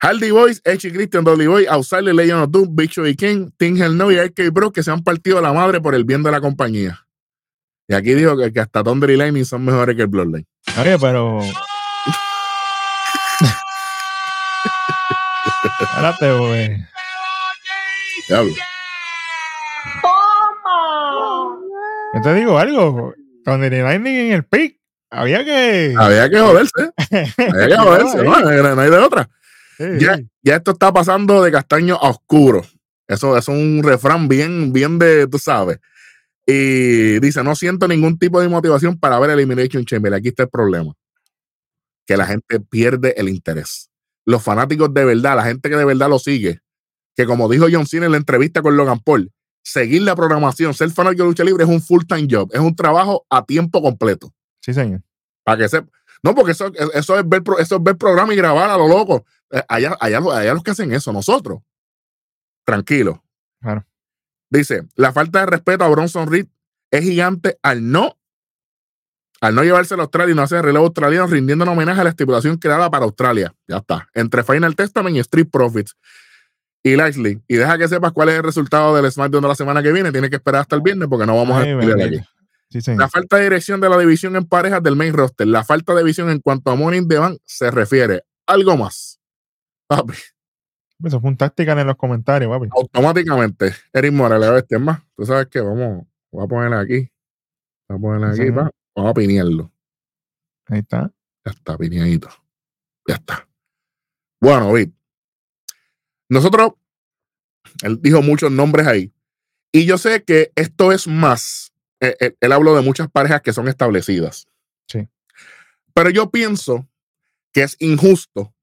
Hardy 0.00 0.30
Boys, 0.30 0.62
Edge 0.64 0.88
y 0.88 0.92
Christian 0.92 1.24
Dolly 1.24 1.46
Boy, 1.46 1.66
Outsider, 1.66 2.14
Legend 2.14 2.44
of 2.44 2.50
Doom, 2.50 2.74
Big 2.74 2.90
Show 2.90 3.06
y 3.06 3.14
King, 3.14 3.50
Tim 3.58 3.80
Hell 3.80 3.98
No 3.98 4.10
y 4.10 4.18
RK 4.18 4.50
Bro 4.50 4.72
que 4.72 4.82
se 4.82 4.90
han 4.90 5.04
partido 5.04 5.42
la 5.42 5.52
madre 5.52 5.78
por 5.82 5.94
el 5.94 6.04
bien 6.04 6.22
de 6.22 6.30
la 6.30 6.40
compañía. 6.40 7.06
Y 7.86 7.94
aquí 7.94 8.14
dijo 8.14 8.34
que, 8.36 8.50
que 8.50 8.60
hasta 8.60 8.82
Thunder 8.82 9.10
y 9.10 9.16
Lightning 9.18 9.44
son 9.44 9.62
mejores 9.64 9.94
que 9.94 10.02
el 10.02 10.08
Bloodline. 10.08 10.46
Oye, 10.80 10.98
pero. 10.98 11.40
Espérate, 15.78 16.32
güey. 16.38 16.76
Diablo. 18.26 18.54
¡Toma! 20.02 21.56
Yo 22.14 22.22
te 22.22 22.34
digo 22.34 22.58
algo. 22.58 23.14
Con 23.44 23.62
el 23.62 23.82
Lightning 23.82 24.14
en 24.14 24.32
el 24.32 24.44
pick, 24.44 24.80
había 25.10 25.44
que. 25.44 25.94
Había 25.96 26.28
que 26.30 26.40
joderse. 26.40 26.90
Había 27.36 27.68
que 27.68 27.76
joderse. 27.78 28.22
No, 28.22 28.40
no, 28.74 28.80
hay 28.82 28.90
de 28.90 28.98
otra. 28.98 29.28
Sí, 29.78 29.84
Ya, 29.98 30.16
sí. 30.16 30.28
ya 30.42 30.56
esto 30.56 30.72
está 30.72 30.92
pasando 30.92 31.42
de 31.42 31.52
castaño 31.52 31.96
a 31.96 32.10
oscuro. 32.10 32.62
Eso, 33.08 33.36
eso 33.36 33.52
es 33.52 33.58
un 33.58 33.82
refrán 33.84 34.26
bien, 34.28 34.72
bien 34.72 34.98
de, 34.98 35.26
tú 35.26 35.38
sabes. 35.38 35.78
Y 36.46 37.18
dice, 37.20 37.42
no 37.42 37.54
siento 37.56 37.86
ningún 37.88 38.18
tipo 38.18 38.40
de 38.40 38.48
motivación 38.48 38.98
para 38.98 39.18
ver 39.18 39.30
Elimination 39.30 39.84
Chamber. 39.84 40.14
Aquí 40.14 40.28
está 40.28 40.44
el 40.44 40.48
problema. 40.48 40.92
Que 42.06 42.16
la 42.16 42.26
gente 42.26 42.60
pierde 42.60 43.14
el 43.16 43.28
interés. 43.28 43.90
los 44.24 44.42
fanáticos 44.42 44.92
de 44.94 45.04
verdad, 45.04 45.36
la 45.36 45.44
gente 45.44 45.68
que 45.68 45.76
de 45.76 45.84
verdad 45.84 46.08
lo 46.08 46.18
sigue, 46.18 46.60
que 47.16 47.26
como 47.26 47.48
dijo 47.48 47.66
John 47.70 47.86
Cena 47.86 48.06
en 48.06 48.12
la 48.12 48.18
entrevista 48.18 48.62
con 48.62 48.76
Logan 48.76 49.00
Paul, 49.00 49.30
seguir 49.62 50.02
la 50.02 50.14
programación, 50.16 50.72
ser 50.74 50.90
fanático 50.90 51.22
de 51.24 51.28
lucha 51.30 51.44
libre 51.44 51.64
es 51.64 51.70
un 51.70 51.80
full-time 51.80 52.26
job, 52.30 52.50
es 52.52 52.60
un 52.60 52.74
trabajo 52.76 53.24
a 53.30 53.44
tiempo 53.44 53.82
completo. 53.82 54.32
Sí, 54.66 54.74
señor. 54.74 55.00
Para 55.44 55.58
que 55.58 55.68
sepa. 55.68 55.88
No, 56.24 56.34
porque 56.34 56.50
eso, 56.50 56.72
eso, 56.92 57.18
es 57.18 57.28
ver, 57.28 57.42
eso 57.60 57.76
es 57.76 57.82
ver 57.82 57.96
programa 57.96 58.34
y 58.34 58.36
grabar 58.36 58.68
a 58.68 58.76
lo 58.76 58.88
loco. 58.88 59.24
Eh, 59.52 59.62
allá, 59.68 59.96
allá, 60.00 60.18
allá 60.18 60.54
los 60.54 60.64
que 60.64 60.72
hacen 60.72 60.92
eso, 60.92 61.12
nosotros. 61.12 61.60
Tranquilo. 62.64 63.22
Claro. 63.60 63.86
Dice, 64.50 64.82
la 64.96 65.12
falta 65.12 65.40
de 65.40 65.46
respeto 65.46 65.84
a 65.84 65.88
Bronson 65.88 66.28
Reed 66.28 66.46
es 66.90 67.04
gigante 67.04 67.60
al 67.62 67.88
no 67.88 68.16
al 69.40 69.54
no 69.54 69.62
llevarse 69.62 69.94
a 69.94 69.98
Australia 69.98 70.32
y 70.32 70.34
no 70.34 70.42
hacer 70.42 70.64
relevo 70.64 70.86
australiano, 70.86 71.26
rindiendo 71.28 71.64
un 71.64 71.68
homenaje 71.68 72.00
a 72.00 72.04
la 72.04 72.10
estipulación 72.10 72.56
creada 72.56 72.90
para 72.90 73.04
Australia. 73.04 73.54
Ya 73.68 73.76
está. 73.76 74.08
Entre 74.14 74.42
Final 74.42 74.74
Testament 74.74 75.14
y 75.14 75.20
Street 75.20 75.48
Profits. 75.52 75.94
Y 76.82 76.96
Lashley. 76.96 77.40
Y 77.46 77.54
deja 77.54 77.78
que 77.78 77.86
sepas 77.86 78.12
cuál 78.12 78.30
es 78.30 78.36
el 78.36 78.42
resultado 78.42 78.96
del 78.96 79.12
SmackDown 79.12 79.42
de 79.42 79.48
la 79.48 79.54
semana 79.54 79.82
que 79.82 79.92
viene. 79.92 80.10
Tienes 80.10 80.30
que 80.30 80.36
esperar 80.36 80.62
hasta 80.62 80.74
el 80.74 80.82
viernes 80.82 81.06
porque 81.08 81.26
no 81.26 81.36
vamos 81.36 81.58
a 81.58 81.68
explicar 81.68 82.00
aquí. 82.00 82.20
La 82.70 83.08
falta 83.08 83.36
de 83.36 83.44
dirección 83.44 83.80
de 83.80 83.88
la 83.88 83.98
división 83.98 84.36
en 84.36 84.44
parejas 84.44 84.82
del 84.82 84.96
main 84.96 85.12
roster. 85.12 85.46
La 85.46 85.64
falta 85.64 85.94
de 85.94 86.02
visión 86.02 86.30
en 86.30 86.40
cuanto 86.40 86.70
a 86.70 86.74
Morning 86.74 87.06
the 87.08 87.38
se 87.44 87.70
refiere. 87.70 88.24
Algo 88.46 88.76
más. 88.76 89.20
Papi. 89.86 90.14
Eso 91.04 91.20
fue 91.20 91.30
un 91.30 91.36
táctica 91.36 91.78
en 91.78 91.86
los 91.86 91.96
comentarios, 91.96 92.50
papi. 92.50 92.68
Automáticamente. 92.72 93.74
Eric 93.92 94.12
Morales, 94.12 94.48
a 94.48 94.52
ver, 94.52 94.62
este 94.62 94.78
más. 94.78 95.02
Tú 95.16 95.26
sabes 95.26 95.46
que 95.48 95.60
vamos, 95.60 96.06
voy 96.30 96.44
a 96.44 96.48
ponerle 96.48 96.76
aquí. 96.76 97.10
Voy 97.88 97.98
a 97.98 98.00
ponerle 98.00 98.42
aquí, 98.42 98.52
pa. 98.52 98.70
Vamos 98.94 99.10
a 99.10 99.14
pinearlo. 99.14 99.72
Ahí 100.66 100.80
está. 100.80 101.12
Ya 101.44 101.52
está, 101.52 101.76
pineadito. 101.76 102.28
Ya 103.06 103.14
está. 103.14 103.48
Bueno, 104.40 104.72
Vic. 104.72 104.92
Nosotros, 106.28 106.72
él 107.82 108.00
dijo 108.00 108.22
muchos 108.22 108.50
nombres 108.50 108.86
ahí. 108.86 109.12
Y 109.70 109.86
yo 109.86 109.98
sé 109.98 110.24
que 110.24 110.50
esto 110.56 110.90
es 110.92 111.06
más. 111.06 111.72
Él, 112.00 112.10
eh, 112.10 112.16
eh, 112.20 112.36
él 112.40 112.52
habló 112.52 112.74
de 112.74 112.82
muchas 112.82 113.10
parejas 113.10 113.42
que 113.42 113.52
son 113.52 113.68
establecidas. 113.68 114.46
Sí. 114.88 115.08
Pero 115.94 116.10
yo 116.10 116.30
pienso 116.30 116.88
que 117.52 117.62
es 117.62 117.76
injusto 117.80 118.54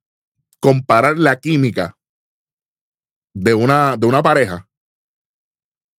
comparar 0.60 1.18
la 1.18 1.40
química 1.40 1.98
de 3.34 3.54
una, 3.54 3.98
de 3.98 4.08
una 4.08 4.22
pareja. 4.22 4.70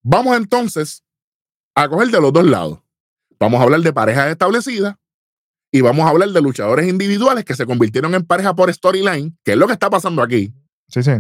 Vamos 0.03 0.37
entonces 0.37 1.05
a 1.75 1.89
coger 1.89 2.09
de 2.09 2.21
los 2.21 2.33
dos 2.33 2.45
lados. 2.45 2.81
Vamos 3.39 3.61
a 3.61 3.65
hablar 3.65 3.81
de 3.81 3.93
parejas 3.93 4.31
establecidas 4.31 4.97
y 5.73 5.81
vamos 5.81 6.07
a 6.07 6.11
hablar 6.11 6.29
de 6.29 6.41
luchadores 6.41 6.89
individuales 6.89 7.45
que 7.45 7.57
se 7.57 7.67
convirtieron 7.67 8.15
en 8.15 8.25
pareja 8.25 8.55
por 8.55 8.73
storyline, 8.73 9.37
que 9.43 9.53
es 9.53 9.59
lo 9.59 9.67
que 9.67 9.73
está 9.73 9.91
pasando 9.91 10.23
aquí. 10.23 10.55
Sí, 10.89 11.03
sí. 11.03 11.13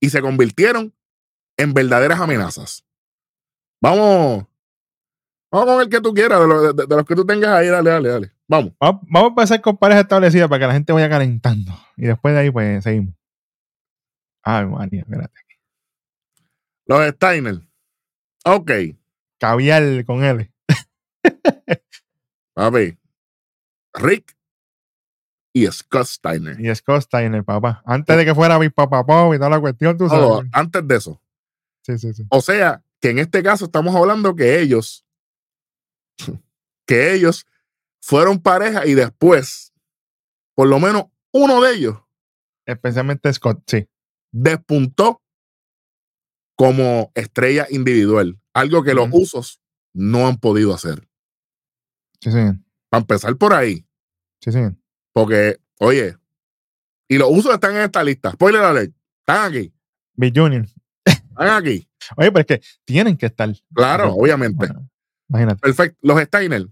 Y 0.00 0.10
se 0.10 0.22
convirtieron 0.22 0.94
en 1.58 1.74
verdaderas 1.74 2.20
amenazas. 2.20 2.84
Vamos. 3.82 4.46
Vamos 5.50 5.66
con 5.66 5.80
el 5.80 5.88
que 5.88 6.00
tú 6.00 6.12
quieras, 6.12 6.40
de, 6.40 6.86
los 6.96 7.04
que 7.04 7.14
tú 7.14 7.24
tengas 7.24 7.50
ahí, 7.50 7.68
dale, 7.68 7.90
dale, 7.90 8.08
dale. 8.08 8.32
Vamos. 8.46 8.72
vamos. 8.78 9.22
a 9.22 9.26
empezar 9.26 9.60
con 9.60 9.76
parejas 9.76 10.02
establecidas 10.02 10.48
para 10.48 10.60
que 10.60 10.66
la 10.66 10.72
gente 10.74 10.92
vaya 10.92 11.08
calentando. 11.08 11.72
Y 11.96 12.06
después 12.06 12.34
de 12.34 12.40
ahí, 12.40 12.50
pues 12.50 12.84
seguimos. 12.84 13.14
Ay, 14.42 14.66
María, 14.66 15.00
espérate. 15.00 15.40
Los 16.86 17.08
Steiner. 17.14 17.60
Ok. 18.44 18.70
Caviar 19.38 20.04
con 20.04 20.24
él. 20.24 20.50
Papi, 22.54 22.98
Rick 23.94 24.36
y 25.52 25.66
Scott 25.66 26.06
Steiner. 26.06 26.60
Y 26.60 26.74
Scott 26.74 27.02
Steiner, 27.02 27.44
papá. 27.44 27.82
Antes 27.84 28.16
de 28.16 28.24
que 28.24 28.34
fuera 28.34 28.58
mi 28.58 28.68
papá 28.68 29.04
Pop 29.04 29.34
y 29.34 29.38
toda 29.38 29.50
la 29.50 29.60
cuestión, 29.60 29.96
tú 29.96 30.08
sabes. 30.08 30.48
antes 30.52 30.86
de 30.86 30.96
eso. 30.96 31.20
Sí, 31.82 31.98
sí, 31.98 32.14
sí. 32.14 32.24
O 32.30 32.40
sea, 32.40 32.82
que 33.00 33.10
en 33.10 33.18
este 33.18 33.42
caso 33.42 33.66
estamos 33.66 33.94
hablando 33.94 34.34
que 34.34 34.60
ellos, 34.60 35.04
que 36.86 37.14
ellos 37.14 37.46
fueron 38.00 38.40
pareja 38.40 38.86
y 38.86 38.94
después, 38.94 39.72
por 40.54 40.68
lo 40.68 40.78
menos 40.78 41.06
uno 41.32 41.60
de 41.60 41.74
ellos, 41.74 41.98
especialmente 42.66 43.32
Scott, 43.32 43.62
sí, 43.66 43.88
despuntó 44.32 45.22
como 46.56 47.12
estrella 47.14 47.66
individual, 47.70 48.40
algo 48.52 48.82
que 48.82 48.94
los 48.94 49.08
usos 49.12 49.60
no 49.94 50.26
han 50.26 50.38
podido 50.38 50.74
hacer. 50.74 51.08
Sí, 52.20 52.32
sí. 52.32 52.40
Para 52.88 53.00
empezar 53.02 53.36
por 53.36 53.52
ahí. 53.52 53.86
Sí, 54.40 54.50
sí. 54.50 54.60
Porque, 55.12 55.60
oye, 55.78 56.16
y 57.08 57.16
los 57.16 57.28
usos 57.30 57.54
están 57.54 57.74
en 57.74 57.82
esta 57.82 58.04
lista. 58.04 58.32
Spoiler 58.32 58.62
alert. 58.62 58.94
Están 59.20 59.50
aquí. 59.50 59.72
Big 60.14 60.38
Junior. 60.38 60.66
Están 61.04 61.48
aquí. 61.62 61.88
Oye, 62.16 62.32
pero 62.32 62.40
es 62.40 62.46
que 62.46 62.60
tienen 62.84 63.16
que 63.16 63.26
estar. 63.26 63.50
Claro, 63.74 64.14
obviamente. 64.14 64.68
Imagínate. 65.28 65.60
Perfecto. 65.60 65.98
Los 66.02 66.20
Steiner. 66.22 66.68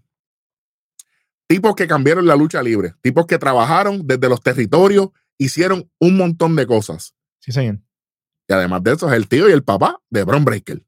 Tipos 1.47 1.77
que 1.77 1.87
cambiaron 1.87 2.27
la 2.27 2.37
lucha 2.37 2.63
libre. 2.63 2.95
Tipos 3.03 3.27
que 3.27 3.39
trabajaron 3.39 4.07
desde 4.07 4.29
los 4.29 4.41
territorios, 4.41 5.11
hicieron 5.39 5.91
un 5.99 6.17
montón 6.17 6.57
de 6.57 6.67
cosas. 6.67 7.15
Sí, 7.39 7.53
señor. 7.53 7.79
Y 8.49 8.53
además 8.53 8.83
de 8.83 8.93
eso, 8.93 9.09
es 9.09 9.15
el 9.15 9.29
tío 9.29 9.49
y 9.49 9.53
el 9.53 9.63
papá 9.63 10.01
de 10.11 10.25
Bron 10.25 10.45
Breaker. 10.45 10.83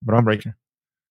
Bron 0.00 0.24
Breaker 0.24 0.56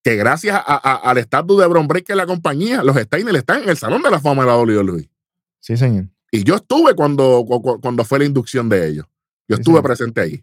que 0.02 0.16
gracias 0.16 0.58
al 0.66 1.18
estatus 1.18 1.60
de 1.60 1.66
Bron 1.66 1.88
Breaker 1.88 2.16
la 2.16 2.26
compañía, 2.26 2.82
los 2.82 2.96
Steiner 2.96 3.36
están 3.36 3.62
en 3.62 3.68
el 3.68 3.76
Salón 3.76 4.02
de 4.02 4.10
la 4.10 4.20
Fama 4.20 4.42
de 4.42 4.48
la 4.48 4.56
WWE. 4.56 5.10
Sí, 5.60 5.76
señor. 5.76 6.06
Y 6.30 6.44
yo 6.44 6.56
estuve 6.56 6.94
cuando, 6.94 7.44
cuando 7.80 8.04
fue 8.04 8.20
la 8.20 8.24
inducción 8.24 8.68
de 8.68 8.88
ellos. 8.88 9.06
Yo 9.48 9.56
estuve 9.56 9.82
presente 9.82 10.20
ahí. 10.20 10.42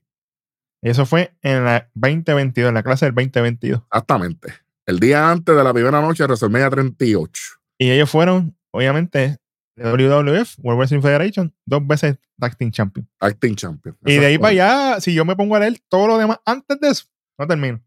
Eso 0.81 1.05
fue 1.05 1.33
en 1.41 1.63
la 1.63 1.89
2022, 1.95 2.69
en 2.69 2.75
la 2.75 2.83
clase 2.83 3.05
del 3.05 3.15
2022. 3.15 3.81
Exactamente. 3.81 4.53
El 4.85 4.99
día 4.99 5.31
antes 5.31 5.55
de 5.55 5.63
la 5.63 5.73
primera 5.73 5.99
noche 6.01 6.23
de 6.23 6.27
WrestleMania 6.27 6.69
38. 6.69 7.43
Y 7.79 7.91
ellos 7.91 8.09
fueron, 8.09 8.55
obviamente, 8.71 9.37
de 9.75 9.83
WWF, 9.83 10.59
World 10.59 10.79
Wrestling 10.79 11.01
Federation, 11.01 11.53
dos 11.65 11.85
veces 11.85 12.17
Acting 12.39 12.71
Champion. 12.71 13.09
Acting 13.19 13.55
Champion. 13.55 13.97
Y 14.05 14.17
de 14.17 14.25
ahí 14.27 14.37
para 14.37 14.51
allá, 14.51 15.01
si 15.01 15.13
yo 15.13 15.25
me 15.25 15.35
pongo 15.35 15.55
a 15.55 15.59
leer 15.59 15.79
todo 15.89 16.07
lo 16.07 16.17
demás 16.17 16.39
antes 16.45 16.79
de 16.79 16.89
eso, 16.89 17.05
no 17.37 17.47
termino. 17.47 17.81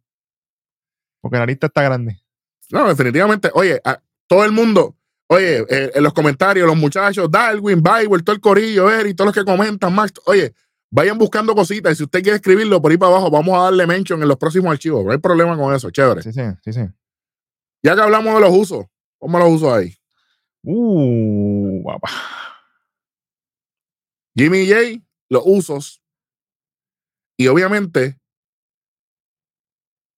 Porque 1.21 1.39
la 1.39 1.47
lista 1.47 1.69
está 1.69 1.83
grande. 1.83 2.21
No, 2.71 2.87
definitivamente. 2.89 3.51
Oye, 3.55 3.81
todo 4.27 4.45
el 4.45 4.53
mundo, 4.53 4.97
oye, 5.29 5.65
eh, 5.69 5.93
en 5.95 6.03
los 6.03 6.13
comentarios, 6.13 6.67
los 6.67 6.77
muchachos, 6.77 7.31
Darwin, 7.31 7.83
Bible, 7.83 8.23
todo 8.23 8.35
el 8.35 8.41
corillo, 8.41 8.91
Eri, 8.91 9.15
todos 9.15 9.35
los 9.35 9.35
que 9.35 9.51
comentan, 9.51 9.95
Max, 9.95 10.13
oye, 10.27 10.53
vayan 10.91 11.19
buscando 11.19 11.55
cositas. 11.55 11.93
Y 11.93 11.97
si 11.97 12.05
usted 12.05 12.23
quiere 12.23 12.37
escribirlo 12.37 12.81
por 12.81 12.91
ahí 12.91 12.99
para 12.99 13.13
abajo, 13.13 13.31
vamos 13.31 13.59
a 13.59 13.65
darle 13.65 13.87
mention 13.87 14.23
en 14.23 14.29
los 14.29 14.37
próximos 14.37 14.73
archivos. 14.73 15.05
No 15.05 15.13
hay 15.13 15.19
problema 15.19 15.57
con 15.57 15.75
eso, 15.75 15.91
chévere. 15.91 16.23
Sí, 16.23 16.33
sí, 16.33 16.43
sí, 16.63 16.73
sí. 16.73 16.81
Ya 17.83 17.95
que 17.95 18.01
hablamos 18.01 18.35
de 18.35 18.41
los 18.41 18.51
usos, 18.53 18.87
¿cómo 19.19 19.39
los 19.39 19.51
usos 19.51 19.73
ahí? 19.73 19.95
Uh, 20.63 21.83
guapa. 21.83 22.11
Jimmy 24.35 24.69
J, 24.69 25.05
los 25.29 25.43
usos. 25.45 26.03
Y 27.37 27.47
obviamente, 27.47 28.19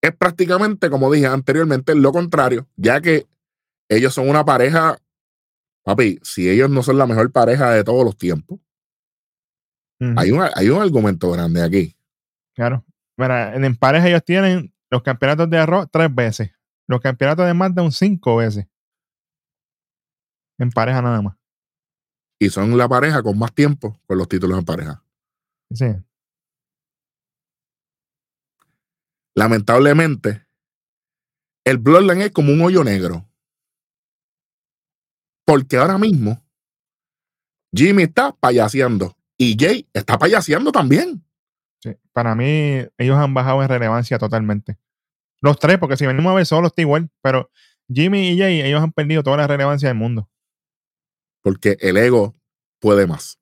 es 0.02 0.16
prácticamente, 0.16 0.88
como 0.88 1.12
dije 1.12 1.26
anteriormente, 1.26 1.94
lo 1.94 2.12
contrario, 2.12 2.66
ya 2.76 3.00
que 3.00 3.26
ellos 3.88 4.14
son 4.14 4.28
una 4.30 4.44
pareja, 4.44 4.98
papi, 5.84 6.18
si 6.22 6.48
ellos 6.48 6.70
no 6.70 6.82
son 6.82 6.96
la 6.96 7.06
mejor 7.06 7.30
pareja 7.32 7.72
de 7.72 7.84
todos 7.84 8.04
los 8.04 8.16
tiempos, 8.16 8.58
hay, 10.16 10.30
un, 10.30 10.42
hay 10.54 10.68
un 10.68 10.82
argumento 10.82 11.30
grande 11.30 11.62
aquí. 11.62 11.96
Claro. 12.54 12.84
Mira, 13.16 13.54
en 13.54 13.76
pareja 13.76 14.08
ellos 14.08 14.24
tienen 14.24 14.74
los 14.90 15.02
campeonatos 15.02 15.48
de 15.50 15.58
arroz 15.58 15.88
tres 15.90 16.14
veces, 16.14 16.50
los 16.86 17.00
campeonatos 17.00 17.46
de 17.46 17.82
un 17.82 17.92
cinco 17.92 18.36
veces. 18.36 18.66
En 20.58 20.70
pareja 20.70 21.02
nada 21.02 21.22
más. 21.22 21.36
Y 22.38 22.48
son 22.48 22.76
la 22.76 22.88
pareja 22.88 23.22
con 23.22 23.38
más 23.38 23.52
tiempo 23.52 23.98
con 24.06 24.16
los 24.16 24.28
títulos 24.28 24.58
en 24.58 24.64
pareja. 24.64 25.02
Sí 25.70 25.86
lamentablemente, 29.34 30.46
el 31.64 31.78
Bloodline 31.78 32.22
es 32.22 32.30
como 32.30 32.52
un 32.52 32.60
hoyo 32.60 32.84
negro. 32.84 33.26
Porque 35.46 35.78
ahora 35.78 35.98
mismo 35.98 36.44
Jimmy 37.72 38.04
está 38.04 38.32
payaseando 38.32 39.16
y 39.40 39.56
Jay 39.58 39.88
está 39.94 40.18
payaseando 40.18 40.70
también. 40.70 41.24
Sí, 41.82 41.96
para 42.12 42.34
mí, 42.34 42.86
ellos 42.98 43.16
han 43.16 43.32
bajado 43.32 43.62
en 43.62 43.70
relevancia 43.70 44.18
totalmente. 44.18 44.76
Los 45.40 45.58
tres, 45.58 45.78
porque 45.78 45.96
si 45.96 46.04
venimos 46.04 46.30
a 46.30 46.34
ver 46.34 46.44
solo 46.44 46.66
está 46.66 46.82
igual, 46.82 47.08
pero 47.22 47.50
Jimmy 47.90 48.28
y 48.28 48.38
Jay, 48.38 48.60
ellos 48.60 48.82
han 48.82 48.92
perdido 48.92 49.22
toda 49.22 49.38
la 49.38 49.46
relevancia 49.46 49.88
del 49.88 49.96
mundo. 49.96 50.28
Porque 51.40 51.78
el 51.80 51.96
ego 51.96 52.36
puede 52.80 53.06
más. 53.06 53.38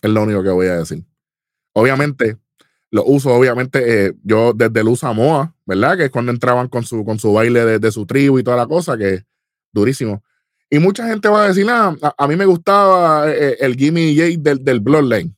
Es 0.00 0.10
lo 0.10 0.22
único 0.22 0.44
que 0.44 0.50
voy 0.50 0.68
a 0.68 0.76
decir. 0.76 1.04
Obviamente, 1.72 2.38
los 2.92 3.04
usos, 3.04 3.32
obviamente, 3.32 4.06
eh, 4.06 4.14
yo 4.22 4.52
desde 4.52 4.84
Luz 4.84 5.00
Samoa, 5.00 5.56
¿verdad? 5.66 5.96
Que 5.96 6.04
es 6.04 6.10
cuando 6.12 6.30
entraban 6.30 6.68
con 6.68 6.84
su, 6.84 7.04
con 7.04 7.18
su 7.18 7.32
baile 7.32 7.80
de, 7.80 7.90
su 7.90 8.06
tribu 8.06 8.38
y 8.38 8.44
toda 8.44 8.56
la 8.56 8.68
cosa, 8.68 8.96
que 8.96 9.14
es 9.14 9.26
durísimo. 9.72 10.22
Y 10.70 10.78
mucha 10.78 11.06
gente 11.08 11.28
va 11.28 11.44
a 11.44 11.48
decir, 11.48 11.66
ah, 11.70 11.96
a, 12.16 12.28
mí 12.28 12.36
me 12.36 12.44
gustaba 12.44 13.30
eh, 13.30 13.52
eh, 13.52 13.56
el 13.60 13.74
Gimme 13.76 14.14
J 14.14 14.38
del, 14.38 14.62
del 14.62 14.80
Bloodline. 14.80 15.34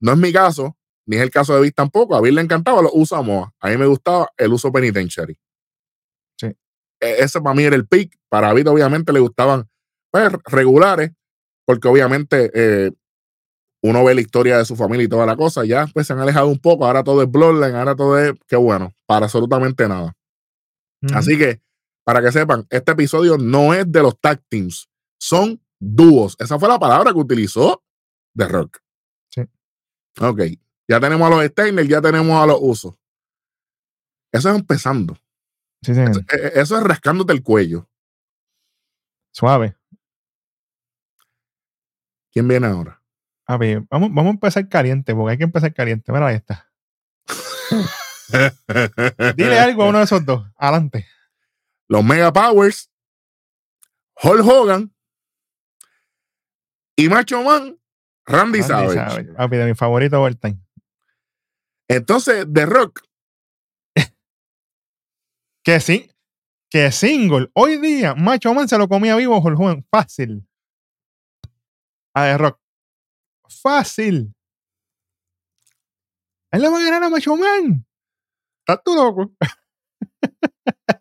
no 0.00 0.12
es 0.12 0.18
mi 0.18 0.32
caso, 0.32 0.76
ni 1.06 1.16
es 1.16 1.22
el 1.22 1.30
caso 1.30 1.54
de 1.54 1.62
Vic 1.62 1.74
tampoco. 1.74 2.16
A 2.16 2.20
Bill 2.20 2.34
le 2.34 2.42
encantaba 2.42 2.82
los 2.82 2.92
usos 2.94 3.18
Samoa. 3.18 3.52
A 3.60 3.68
mí 3.68 3.76
me 3.76 3.86
gustaba 3.86 4.28
el 4.36 4.52
uso 4.52 4.72
penitentiary. 4.72 5.36
Sí. 6.38 6.46
E- 7.00 7.16
ese 7.18 7.40
para 7.40 7.54
mí 7.54 7.64
era 7.64 7.76
el 7.76 7.86
pick. 7.86 8.16
Para 8.28 8.52
Vic, 8.52 8.66
obviamente, 8.68 9.12
le 9.12 9.20
gustaban 9.20 9.68
pues, 10.10 10.32
regulares, 10.46 11.12
porque 11.66 11.88
obviamente 11.88 12.50
eh, 12.54 12.92
uno 13.82 14.04
ve 14.04 14.14
la 14.14 14.20
historia 14.20 14.58
de 14.58 14.64
su 14.64 14.76
familia 14.76 15.04
y 15.04 15.08
toda 15.08 15.26
la 15.26 15.36
cosa. 15.36 15.64
Ya 15.64 15.86
pues 15.92 16.06
se 16.06 16.12
han 16.12 16.20
alejado 16.20 16.48
un 16.48 16.58
poco. 16.58 16.86
Ahora 16.86 17.02
todo 17.02 17.22
es 17.22 17.30
Bloodline, 17.30 17.74
ahora 17.74 17.96
todo 17.96 18.18
es, 18.18 18.32
qué 18.46 18.56
bueno, 18.56 18.92
para 19.06 19.26
absolutamente 19.26 19.88
nada. 19.88 20.14
Así 21.12 21.36
que, 21.36 21.60
para 22.04 22.22
que 22.22 22.32
sepan, 22.32 22.66
este 22.70 22.92
episodio 22.92 23.38
no 23.38 23.74
es 23.74 23.90
de 23.90 24.02
los 24.02 24.18
tag 24.20 24.42
teams, 24.48 24.88
son 25.20 25.60
dúos. 25.78 26.36
Esa 26.38 26.58
fue 26.58 26.68
la 26.68 26.78
palabra 26.78 27.12
que 27.12 27.18
utilizó 27.18 27.82
The 28.36 28.48
Rock. 28.48 28.78
Sí. 29.28 29.42
Ok, 30.20 30.40
ya 30.88 31.00
tenemos 31.00 31.26
a 31.26 31.30
los 31.34 31.44
Steiner, 31.46 31.86
ya 31.86 32.00
tenemos 32.00 32.42
a 32.42 32.46
los 32.46 32.58
usos. 32.60 32.94
Eso 34.32 34.50
es 34.50 34.56
empezando. 34.56 35.16
Sí, 35.82 35.94
señor. 35.94 36.10
Eso, 36.10 36.20
e- 36.30 36.60
eso 36.60 36.78
es 36.78 36.84
rascándote 36.84 37.32
el 37.32 37.42
cuello. 37.42 37.88
Suave. 39.32 39.76
¿Quién 42.32 42.48
viene 42.48 42.66
ahora? 42.66 43.02
A 43.46 43.56
ver, 43.58 43.82
vamos, 43.90 44.08
vamos 44.10 44.26
a 44.26 44.30
empezar 44.34 44.68
caliente, 44.68 45.14
porque 45.14 45.32
hay 45.32 45.38
que 45.38 45.44
empezar 45.44 45.74
caliente. 45.74 46.10
Mira, 46.12 46.28
ahí 46.28 46.36
está. 46.36 46.70
Dile 49.36 49.58
algo 49.58 49.82
a 49.82 49.88
uno 49.88 49.98
de 49.98 50.04
esos 50.04 50.24
dos. 50.24 50.46
Adelante. 50.56 51.06
Los 51.92 52.02
Mega 52.02 52.32
Powers, 52.32 52.90
Hulk 54.22 54.46
Hogan 54.46 54.94
y 56.96 57.06
Macho 57.10 57.42
Man, 57.42 57.78
Randy, 58.24 58.60
Randy 58.60 58.62
Savage. 58.62 58.94
Savage, 58.94 59.32
Papi, 59.34 59.56
de 59.58 59.66
mi 59.66 59.74
favorito 59.74 60.24
all 60.24 60.38
time. 60.38 60.58
Entonces, 61.88 62.46
The 62.50 62.64
Rock, 62.64 63.02
Que 65.62 65.80
sí. 65.80 66.10
Que 66.70 66.90
single. 66.92 67.50
Hoy 67.52 67.76
día, 67.76 68.14
Macho 68.14 68.54
Man 68.54 68.70
se 68.70 68.78
lo 68.78 68.88
comía 68.88 69.14
vivo 69.16 69.38
Hulk 69.38 69.60
Hogan. 69.60 69.86
Fácil. 69.90 70.48
A 72.14 72.22
The 72.22 72.38
Rock. 72.38 72.58
Fácil. 73.50 74.34
Él 76.52 76.62
le 76.62 76.70
va 76.70 76.78
a 76.78 76.82
ganar 76.84 77.02
a 77.04 77.10
Macho 77.10 77.36
Man. 77.36 77.86
¿Estás 78.60 78.82
tú 78.82 78.94
loco? 78.94 79.30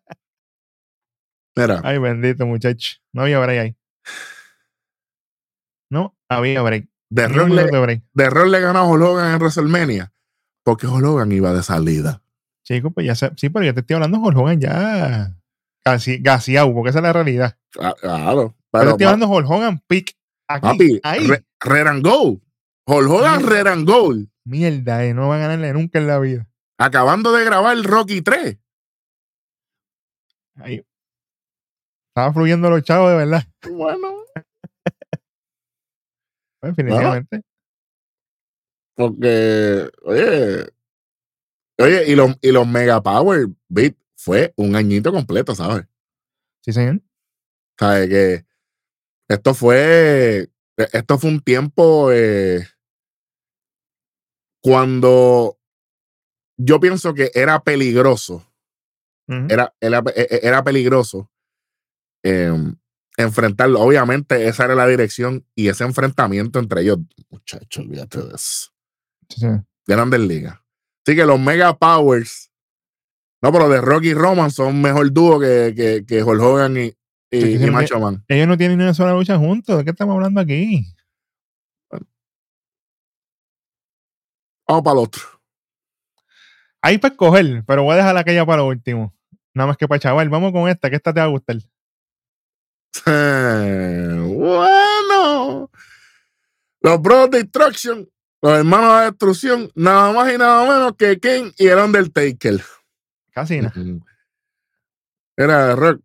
mira, 1.62 1.82
Ay, 1.84 1.98
bendito 2.00 2.46
muchacho. 2.46 2.98
No 3.14 3.24
había 3.24 3.40
break 3.40 3.60
ahí. 3.60 3.76
No 5.90 6.16
había 6.30 6.62
break. 6.62 6.88
Rock, 7.14 7.50
un 7.50 7.56
le, 7.56 7.66
de 7.66 7.80
break. 7.80 8.04
Rock 8.16 8.48
le 8.48 8.60
ganó 8.62 8.80
a 8.80 8.88
Hulk 8.88 9.04
Hogan 9.04 9.34
en 9.34 9.40
WrestleMania 9.40 10.14
porque 10.64 10.88
Hulk 10.88 11.06
Hogan 11.06 11.32
iba 11.32 11.54
de 11.54 11.64
salida. 11.64 12.22
Chico, 12.64 12.92
pues 12.92 13.06
ya 13.08 13.16
sé. 13.16 13.32
Sí, 13.36 13.50
pero 13.50 13.66
yo 13.66 13.74
te 13.74 13.82
estoy 13.82 13.96
hablando 13.96 14.18
de 14.20 14.24
Hulk 14.28 14.38
Hogan 14.38 14.62
ya. 14.62 15.36
Casi, 15.84 16.20
gaseado, 16.20 16.74
porque 16.74 16.92
esa 16.92 17.00
es 17.00 17.04
la 17.04 17.14
realidad. 17.14 17.58
Ah, 17.80 17.96
Claro, 18.00 18.56
Pero 18.72 18.84
pero 18.84 18.90
estoy 18.92 19.06
hablando 19.06 19.26
de 19.28 19.34
Hulk 19.34 19.50
Hogan 19.50 19.80
pick. 19.88 20.16
Aquí, 20.48 20.62
papi, 20.62 21.00
ahí. 21.04 21.28
re- 21.28 21.46
red 21.60 21.88
and 21.88 22.04
gold. 22.06 22.42
Mierda. 22.88 23.40
red 23.40 23.68
and 23.68 23.88
gold. 23.88 24.28
Mierda, 24.46 25.06
eh, 25.06 25.14
no 25.14 25.28
va 25.30 25.36
a 25.36 25.40
ganarle 25.40 25.74
nunca 25.74 26.00
en 26.00 26.08
la 26.08 26.20
vida. 26.20 26.48
Acabando 26.78 27.32
de 27.32 27.44
grabar 27.46 27.78
Rocky 27.84 28.22
3. 28.22 28.58
Ahí. 30.56 30.84
Estaba 32.12 32.34
fluyendo 32.34 32.70
los 32.70 32.84
chavos 32.84 33.10
de 33.12 33.16
verdad. 33.18 33.44
Bueno, 33.72 34.26
Pues, 36.60 36.76
definitivamente. 36.76 37.42
porque, 38.96 39.90
oye, 40.04 40.68
oye, 41.80 42.12
y 42.12 42.16
los, 42.16 42.36
y 42.42 42.52
los 42.52 42.68
Mega 42.68 43.02
Power 43.02 43.48
Beat 43.70 43.96
fue 44.18 44.54
un 44.58 44.76
añito 44.76 45.14
completo, 45.14 45.56
¿sabes? 45.56 45.88
Sí, 46.66 46.74
señor. 46.74 47.02
¿Sabes? 47.80 48.10
Que 48.10 48.46
esto 49.30 49.54
fue, 49.54 50.50
esto 50.76 51.18
fue 51.18 51.30
un 51.30 51.40
tiempo 51.40 52.12
eh, 52.12 52.68
cuando 54.62 55.58
yo 56.58 56.80
pienso 56.82 57.14
que 57.14 57.32
era 57.34 57.64
peligroso, 57.64 58.46
era, 59.50 59.74
era, 59.80 60.04
e- 60.14 60.42
era 60.44 60.62
peligroso 60.64 61.32
eh, 62.24 62.54
enfrentarlo. 63.18 63.82
Obviamente 63.82 64.48
esa 64.48 64.66
era 64.66 64.76
la 64.76 64.88
dirección 64.88 65.46
y 65.56 65.68
ese 65.68 65.84
enfrentamiento 65.84 66.60
entre 66.60 66.82
ellos, 66.82 67.00
muchachos, 67.30 67.84
olvídate 67.84 68.20
de 68.20 68.36
eso. 68.36 68.72
Sí. 69.30 69.48
Grandes 69.88 70.20
ligas. 70.20 70.60
Así 71.06 71.16
que 71.16 71.26
los 71.26 71.40
Mega 71.40 71.78
Powers, 71.78 72.52
no, 73.42 73.52
pero 73.52 73.70
de 73.70 73.82
Rocky 73.82 74.10
y 74.10 74.14
Roman 74.14 74.52
son 74.52 74.82
mejor 74.82 75.12
dúo 75.12 75.40
que, 75.40 75.74
que, 75.76 76.06
que 76.06 76.24
Hulk 76.24 76.42
Hogan 76.42 76.78
y, 76.78 76.94
y, 77.32 77.58
Sí, 77.58 77.72
Macho 77.72 78.00
Man. 78.00 78.24
Ellos 78.28 78.48
no 78.48 78.58
tienen 78.58 78.78
ni 78.78 78.84
una 78.84 78.94
sola 78.94 79.14
lucha 79.14 79.38
juntos. 79.38 79.78
¿De 79.78 79.84
qué 79.84 79.92
estamos 79.92 80.14
hablando 80.14 80.42
aquí? 80.42 80.86
Vamos 84.68 84.84
para 84.84 84.94
el 84.94 85.06
otro. 85.06 85.22
Hay 86.82 86.98
para 86.98 87.14
escoger, 87.14 87.64
pero 87.66 87.84
voy 87.84 87.94
a 87.94 87.98
dejar 87.98 88.18
aquella 88.18 88.46
para 88.46 88.62
lo 88.62 88.68
último. 88.68 89.14
Nada 89.54 89.68
más 89.68 89.78
que 89.78 89.88
para 89.88 90.00
chaval. 90.00 90.30
Vamos 90.30 90.52
con 90.52 90.70
esta, 90.70 90.90
que 90.90 90.96
esta 90.98 91.14
te 91.14 91.20
va 91.20 91.26
a 91.26 91.30
gustar. 91.30 91.58
bueno. 94.28 95.70
Los 96.82 97.02
Bros 97.02 97.30
Destruction, 97.30 98.10
los 98.42 98.58
hermanos 98.58 99.00
de 99.00 99.06
destrucción, 99.06 99.72
nada 99.76 100.12
más 100.14 100.34
y 100.34 100.38
nada 100.38 100.64
menos 100.64 100.96
que 100.98 101.20
Ken 101.20 101.54
y 101.58 101.68
el 101.68 101.78
Undertaker. 101.78 102.60
Casi 103.32 103.62
nada. 103.62 103.74
Era 105.38 105.68
de 105.68 105.76
rock. 105.76 106.02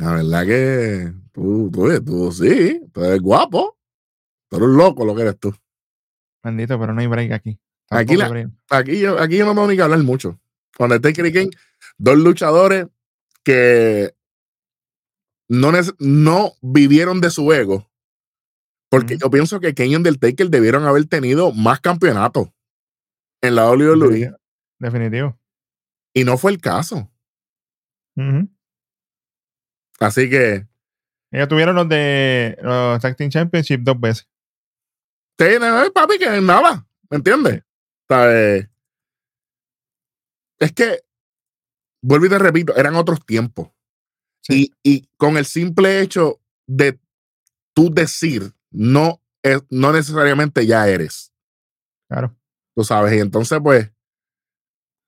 La 0.00 0.14
verdad 0.14 0.46
que 0.46 1.12
tú, 1.32 1.70
tú, 1.72 2.04
tú 2.04 2.32
sí, 2.32 2.80
tú 2.92 3.04
eres 3.04 3.20
guapo. 3.20 3.76
Tú 4.48 4.56
eres 4.56 4.68
un 4.68 4.76
loco 4.76 5.04
lo 5.04 5.14
que 5.14 5.22
eres 5.22 5.38
tú. 5.38 5.54
Bendito, 6.42 6.78
pero 6.78 6.92
no 6.92 7.00
hay 7.00 7.06
break 7.06 7.32
aquí. 7.32 7.58
Aquí 7.90 8.16
la- 8.16 8.28
break. 8.28 8.48
Aquí 8.70 9.00
yo, 9.00 9.18
aquí 9.18 9.38
yo 9.38 9.44
no 9.46 9.52
tengo 9.52 9.68
ni 9.68 9.76
que 9.76 9.82
hablar 9.82 9.98
mucho. 10.00 10.40
Undertaker 10.78 11.26
y 11.26 11.32
Ken, 11.32 11.50
dos 11.96 12.16
luchadores 12.16 12.86
que 13.42 14.14
no, 15.48 15.72
no 15.98 16.52
vivieron 16.62 17.20
de 17.20 17.30
su 17.30 17.52
ego. 17.52 17.90
Porque 18.90 19.18
yo 19.18 19.30
pienso 19.30 19.60
que 19.60 19.74
Ken 19.74 19.90
y 19.90 19.96
Undertaker 19.96 20.48
debieron 20.48 20.84
haber 20.86 21.04
tenido 21.06 21.52
más 21.52 21.80
campeonatos 21.80 22.48
en 23.42 23.54
la 23.54 23.70
WWE. 23.70 23.96
Definitivo. 23.98 24.38
Definitivo. 24.78 25.38
Y 26.14 26.24
no 26.24 26.38
fue 26.38 26.52
el 26.52 26.60
caso. 26.60 27.10
Así 30.00 30.30
que 30.30 30.66
Ellos 31.30 31.48
tuvieron 31.48 31.76
los 31.76 31.88
de 31.88 32.56
los 32.62 33.00
Tag 33.00 33.16
Team 33.16 33.30
Championship 33.30 33.80
dos 33.82 34.00
veces. 34.00 34.28
Sí, 35.38 35.46
no, 35.60 35.92
papi, 35.92 36.18
que 36.18 36.40
nada, 36.40 36.86
¿me 37.10 37.18
entiendes? 37.18 37.62
Es 40.58 40.72
que, 40.72 41.04
vuelvo 42.02 42.26
y 42.26 42.28
te 42.30 42.38
repito, 42.38 42.74
eran 42.76 42.96
otros 42.96 43.24
tiempos. 43.24 43.68
Sí. 44.48 44.72
Y, 44.82 44.90
y 44.94 45.08
con 45.16 45.36
el 45.36 45.44
simple 45.44 46.00
hecho 46.00 46.40
de 46.66 46.98
tú 47.74 47.92
decir, 47.92 48.52
no, 48.70 49.20
es, 49.42 49.62
no 49.70 49.92
necesariamente 49.92 50.66
ya 50.66 50.88
eres, 50.88 51.32
Claro. 52.08 52.34
tú 52.74 52.82
sabes. 52.84 53.12
Y 53.14 53.20
entonces, 53.20 53.58
pues, 53.62 53.92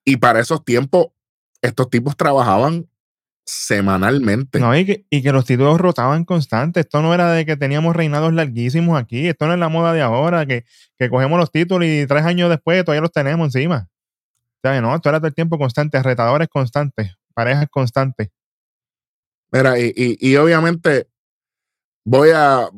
y 0.05 0.16
para 0.18 0.40
esos 0.40 0.64
tiempos, 0.64 1.09
estos 1.62 1.88
tipos 1.90 2.16
trabajaban 2.16 2.88
semanalmente. 3.46 4.61
No, 4.61 4.76
y 4.76 4.85
que, 4.85 5.07
y 5.11 5.22
que 5.22 5.33
los 5.33 5.44
títulos 5.44 5.79
rotaban 5.81 6.24
constantes. 6.24 6.85
Esto 6.85 7.03
no 7.03 7.12
era 7.14 7.33
de 7.33 7.44
que 7.44 7.57
teníamos 7.57 7.96
reinados 7.96 8.33
larguísimos 8.33 8.98
aquí. 9.00 9.26
Esto 9.29 9.46
no 9.46 9.55
es 9.55 9.59
la 9.59 9.68
moda 9.68 9.92
de 9.92 10.03
ahora, 10.03 10.46
que, 10.46 10.64
que 10.98 11.11
cogemos 11.11 11.38
los 11.38 11.50
títulos 11.50 11.88
y 11.88 12.07
tres 12.07 12.24
años 12.24 12.48
después 12.48 12.85
todavía 12.85 13.00
los 13.03 13.12
tenemos 13.12 13.46
encima. 13.46 13.88
O 14.62 14.68
sea, 14.68 14.81
no, 14.81 14.94
esto 14.94 15.09
era 15.09 15.18
todo 15.18 15.29
el 15.29 15.35
tiempo 15.35 15.59
constante, 15.59 16.03
retadores 16.03 16.48
constantes, 16.48 17.16
parejas 17.35 17.66
constantes. 17.70 18.29
Mira, 19.52 19.78
y, 19.78 19.92
y, 19.96 20.16
y 20.30 20.36
obviamente 20.36 21.08
voy 22.04 22.30
a 22.34 22.68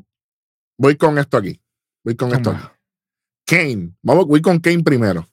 voy 0.78 0.96
con 0.96 1.18
esto 1.18 1.36
aquí. 1.36 1.60
Voy 2.04 2.16
con 2.16 2.32
esto 2.32 2.50
aquí. 2.50 2.60
Kane, 3.46 3.92
vamos, 4.02 4.26
voy 4.26 4.40
con 4.40 4.58
Kane 4.58 4.82
primero. 4.82 5.26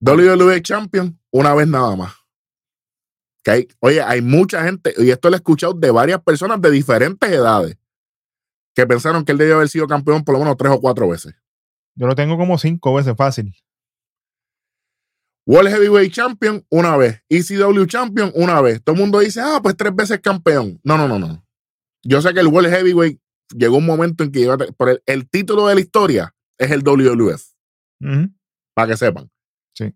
WWE 0.00 0.60
Champion, 0.62 1.18
una 1.30 1.54
vez 1.54 1.68
nada 1.68 1.94
más. 1.96 2.12
Que 3.42 3.50
hay- 3.50 3.68
oye, 3.80 4.02
hay 4.02 4.20
mucha 4.20 4.62
gente, 4.64 4.92
y 4.98 5.10
esto 5.10 5.28
lo 5.30 5.36
he 5.36 5.38
escuchado 5.38 5.72
de 5.72 5.90
varias 5.90 6.20
personas 6.22 6.60
de 6.60 6.70
diferentes 6.70 7.30
edades, 7.30 7.78
que 8.74 8.86
pensaron 8.86 9.24
que 9.24 9.32
él 9.32 9.38
debía 9.38 9.54
haber 9.54 9.68
sido 9.68 9.86
campeón 9.86 10.24
por 10.24 10.34
lo 10.34 10.40
menos 10.40 10.56
tres 10.56 10.72
o 10.72 10.80
cuatro 10.80 11.08
veces. 11.08 11.34
Yo 11.94 12.06
lo 12.06 12.14
tengo 12.14 12.36
como 12.36 12.58
cinco 12.58 12.92
veces 12.94 13.14
fácil. 13.16 13.54
World 15.46 15.70
Heavyweight 15.70 16.12
Champion, 16.12 16.64
una 16.70 16.96
vez. 16.96 17.22
ECW 17.28 17.84
Champion, 17.86 18.32
una 18.34 18.60
vez. 18.60 18.82
Todo 18.82 18.94
el 18.96 19.00
mundo 19.00 19.20
dice, 19.20 19.40
ah, 19.40 19.60
pues 19.62 19.76
tres 19.76 19.94
veces 19.94 20.20
campeón. 20.20 20.80
No, 20.82 20.96
no, 20.98 21.06
no, 21.06 21.18
no. 21.18 21.44
Yo 22.04 22.20
sé 22.20 22.34
que 22.34 22.40
el 22.40 22.48
World 22.48 22.70
Heavyweight 22.70 23.20
llegó 23.56 23.76
un 23.76 23.86
momento 23.86 24.24
en 24.24 24.32
que 24.32 24.48
a 24.50 24.56
el, 24.88 25.02
el 25.06 25.28
título 25.28 25.66
de 25.68 25.74
la 25.76 25.80
historia 25.80 26.34
es 26.58 26.70
el 26.70 26.82
WWF, 26.82 27.42
para 28.74 28.88
que 28.88 28.96
sepan. 28.96 29.30
Sí. 29.74 29.94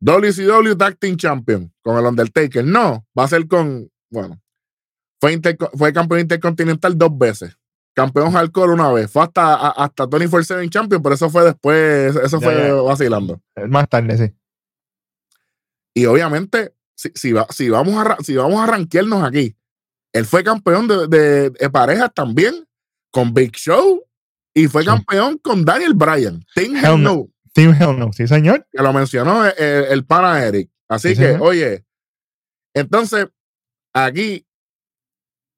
WCW 0.00 0.74
Tag 0.76 0.96
Team 0.98 1.16
Champion 1.16 1.72
con 1.82 1.98
el 1.98 2.04
Undertaker. 2.04 2.64
No, 2.64 3.06
va 3.18 3.24
a 3.24 3.28
ser 3.28 3.46
con, 3.48 3.90
bueno, 4.10 4.40
fue, 5.20 5.32
interco- 5.36 5.70
fue 5.76 5.92
campeón 5.92 6.20
intercontinental 6.20 6.96
dos 6.96 7.16
veces. 7.16 7.56
Campeón 7.96 8.32
hardcore 8.32 8.72
una 8.72 8.90
vez. 8.92 9.10
Fue 9.10 9.22
hasta, 9.22 9.54
a- 9.54 9.70
hasta 9.84 10.04
24-7 10.06 10.68
Champion, 10.68 11.02
pero 11.02 11.14
eso 11.14 11.30
fue 11.30 11.44
después, 11.44 12.14
eso 12.16 12.38
Ya, 12.40 12.44
fue 12.46 12.54
ya. 12.54 12.74
vacilando. 12.74 13.40
Más 13.68 13.88
tarde, 13.88 14.18
sí. 14.18 14.34
Y 15.94 16.06
obviamente, 16.06 16.74
si, 16.96 17.10
si, 17.14 17.32
va- 17.32 17.46
si 17.50 17.68
vamos 17.70 17.94
a, 18.04 18.16
si 18.22 18.34
vamos 18.36 18.60
a 18.60 18.66
rankearnos 18.66 19.22
aquí, 19.24 19.56
él 20.12 20.24
fue 20.24 20.42
campeón 20.44 20.88
de, 20.88 21.06
de- 21.08 21.50
de 21.50 21.70
parejas 21.70 22.12
también 22.14 22.66
con 23.10 23.32
Big 23.32 23.52
Show 23.56 24.02
y 24.54 24.66
fue 24.68 24.84
campeón 24.84 25.38
con 25.38 25.64
Daniel 25.64 25.94
Bryan. 25.94 26.44
Team 26.54 26.76
Hell 26.76 26.84
Hell 26.84 27.02
no. 27.02 27.14
No, 27.14 27.28
Team 27.52 27.74
Hell 27.80 27.98
no. 27.98 28.12
Sí, 28.12 28.26
señor. 28.26 28.66
que 28.70 28.82
lo 28.82 28.92
mencionó 28.92 29.44
el, 29.46 29.54
el 29.84 30.04
pana 30.04 30.44
Eric. 30.44 30.70
Así 30.88 31.10
Sí, 31.10 31.16
que, 31.16 31.26
señor. 31.32 31.42
oye, 31.42 31.84
entonces, 32.74 33.26
aquí 33.92 34.46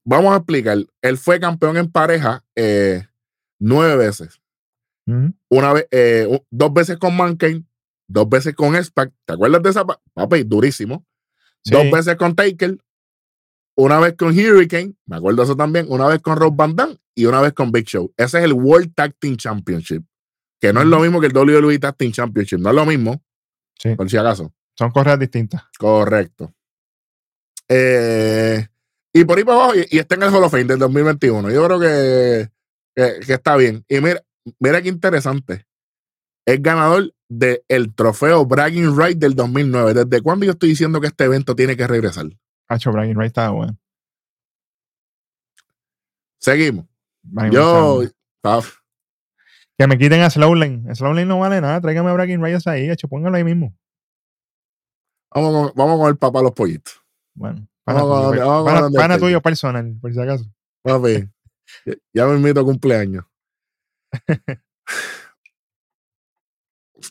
vamos 0.05 0.33
a 0.35 0.37
explicar. 0.37 0.79
Él 1.03 1.17
fue 1.19 1.41
campeón 1.41 1.77
en 1.79 1.91
pareja 1.91 2.45
eh, 2.55 3.07
nueve 3.59 3.97
veces. 3.97 4.41
Una 5.49 5.73
vez, 5.73 5.87
eh, 5.93 6.41
dos 6.51 6.73
veces 6.75 6.99
con 6.99 7.17
Mankind, 7.17 7.65
dos 8.09 8.29
veces 8.29 8.55
con 8.55 8.83
Spac. 8.83 9.13
¿Te 9.25 9.35
acuerdas 9.35 9.63
de 9.63 9.71
esa? 9.71 9.85
pa- 9.85 10.01
Papi, 10.15 10.43
durísimo. 10.45 11.05
Sí. 11.65 11.73
Dos 11.73 11.91
veces 11.91 12.17
con 12.17 12.35
Taker, 12.35 12.79
una 13.77 13.99
vez 14.01 14.15
con 14.17 14.29
Hurricane, 14.29 14.95
me 15.07 15.17
acuerdo 15.17 15.43
eso 15.43 15.57
también, 15.57 15.87
una 15.89 16.07
vez 16.07 16.21
con 16.23 16.37
Rob 16.37 16.55
Van 16.55 16.77
Dam 16.77 16.97
y 17.15 17.27
una 17.27 17.41
vez 17.41 17.53
con 17.53 17.73
Big 17.73 17.87
Show. 17.87 18.13
Ese 18.17 18.39
es 18.39 18.45
el 18.45 18.53
World 18.53 18.95
Tag 18.95 19.15
Team 19.19 19.37
Championship, 19.37 20.03
que 20.61 20.73
no 20.73 20.81
es 20.81 20.87
lo 20.87 21.01
mismo 21.01 21.21
que 21.21 21.27
el 21.27 21.33
WWE 21.37 21.79
Tag 21.79 21.97
Team 21.97 22.13
Championship, 22.13 22.59
no 22.59 22.71
es 22.71 22.77
lo 22.77 22.87
mismo, 22.87 23.23
Sí. 23.79 23.95
por 23.95 24.09
si 24.09 24.17
acaso. 24.17 24.55
Son 24.79 24.91
correas 24.91 25.19
distintas. 25.19 25.63
Correcto. 25.79 26.55
Eh, 27.69 28.67
y 29.13 29.25
por 29.25 29.39
ahí 29.39 29.45
para 29.45 29.57
abajo, 29.59 29.75
y, 29.77 29.87
y 29.91 29.99
está 29.99 30.15
en 30.15 30.23
el 30.23 30.29
Hall 30.35 30.45
of 30.45 30.51
Fame 30.53 30.65
del 30.65 30.79
2021. 30.79 31.51
Yo 31.51 31.65
creo 31.67 31.81
que, 31.81 32.51
que, 32.95 33.21
que 33.27 33.33
está 33.33 33.57
bien. 33.57 33.85
Y 33.89 34.01
mira, 34.01 34.23
mira 34.61 34.81
qué 34.83 34.89
interesante. 34.89 35.67
Es 36.47 36.63
ganador 36.63 37.13
del 37.29 37.95
trofeo 37.95 38.47
Bragging 38.47 38.97
Right 38.97 39.19
del 39.19 39.35
2009. 39.35 40.05
¿Desde 40.05 40.23
cuándo 40.23 40.47
yo 40.47 40.53
estoy 40.53 40.71
diciendo 40.71 41.01
que 41.01 41.09
este 41.09 41.25
evento 41.25 41.55
tiene 41.55 41.77
que 41.77 41.87
regresar? 41.87 42.27
Hacho, 42.69 42.93
Brian 42.93 43.17
Wright 43.17 43.29
estaba 43.29 43.51
bueno. 43.51 43.79
Seguimos. 46.39 46.87
Brian 47.23 47.53
Yo. 47.53 48.03
Que 49.79 49.87
me 49.87 49.99
quiten 49.99 50.23
a 50.23 50.31
Slowlane. 50.31 50.95
Slowlane 50.95 51.27
no 51.27 51.39
vale 51.41 51.61
nada. 51.61 51.81
Tráigame 51.81 52.11
a 52.11 52.15
Bragging 52.15 52.41
Reyes 52.41 52.67
ahí. 52.67 52.89
Hecho, 52.89 53.09
póngalo 53.09 53.37
ahí 53.37 53.45
mismo. 53.45 53.77
Vamos 55.35 55.53
con, 55.53 55.73
vamos 55.77 56.01
con 56.01 56.09
el 56.09 56.17
papá 56.17 56.39
de 56.39 56.45
los 56.45 56.53
pollitos. 56.53 57.03
Bueno. 57.35 57.69
Pana, 57.85 58.03
Vamos 58.03 58.31
tuyo, 58.31 58.47
vamos 58.49 58.83
Undertaker. 58.83 59.21
tuyo 59.21 59.43
personal, 59.43 59.97
por 60.01 60.13
si 60.13 60.21
acaso. 60.21 60.45
Papi, 60.83 61.29
ya 62.13 62.27
me 62.27 62.37
invito 62.37 62.61
a 62.61 62.65
cumpleaños. 62.65 63.25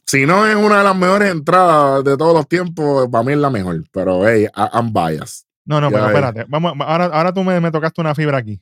si 0.05 0.25
no 0.25 0.45
es 0.47 0.55
una 0.55 0.79
de 0.79 0.83
las 0.83 0.95
mejores 0.95 1.31
entradas 1.31 2.03
de 2.03 2.17
todos 2.17 2.33
los 2.33 2.47
tiempos, 2.47 3.07
para 3.11 3.23
mí 3.23 3.33
es 3.33 3.37
la 3.37 3.49
mejor. 3.49 3.83
Pero, 3.91 4.27
hey, 4.27 4.47
I'm 4.73 4.91
biased. 4.93 5.45
No, 5.65 5.81
no, 5.81 5.89
Ya, 5.89 5.95
pero 5.95 6.05
espérate. 6.07 6.45
Vamos, 6.47 6.73
ahora, 6.79 7.05
ahora 7.05 7.33
tú 7.33 7.43
me, 7.43 7.59
me 7.59 7.71
tocaste 7.71 7.99
una 8.01 8.13
fibra 8.15 8.37
aquí. 8.37 8.61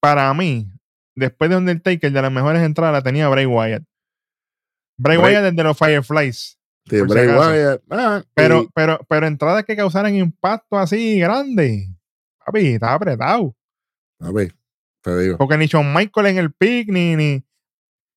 Para 0.00 0.32
mí, 0.34 0.70
después 1.14 1.50
de 1.50 1.56
Undertaker, 1.56 2.12
de 2.12 2.22
las 2.22 2.32
mejores 2.32 2.62
entradas 2.62 2.92
la 2.92 3.02
tenía 3.02 3.28
Bray 3.28 3.46
Wyatt. 3.46 3.82
Bray, 4.98 5.18
Bray- 5.18 5.32
Wyatt 5.34 5.42
desde 5.52 5.62
los 5.64 5.78
Fireflies. 5.78 6.58
Sí, 6.88 6.96
si 6.96 7.02
Bray. 7.02 7.26
Wyatt, 7.28 7.82
ah, 7.90 8.22
Pero, 8.34 8.62
y- 8.62 8.68
pero, 8.74 9.00
pero 9.08 9.26
entradas 9.26 9.64
que 9.64 9.76
causaran 9.76 10.14
impacto 10.14 10.78
así 10.78 11.18
grande. 11.18 11.88
Papi, 12.44 12.74
estaba 12.74 12.94
apretado. 12.94 13.54
papi, 14.18 14.48
te 15.02 15.18
digo. 15.18 15.36
Porque 15.38 15.58
ni 15.58 15.66
Shawn 15.66 15.92
Michael 15.92 16.26
en 16.28 16.38
el 16.38 16.52
pick, 16.52 16.88
ni, 16.88 17.16
ni, 17.16 17.44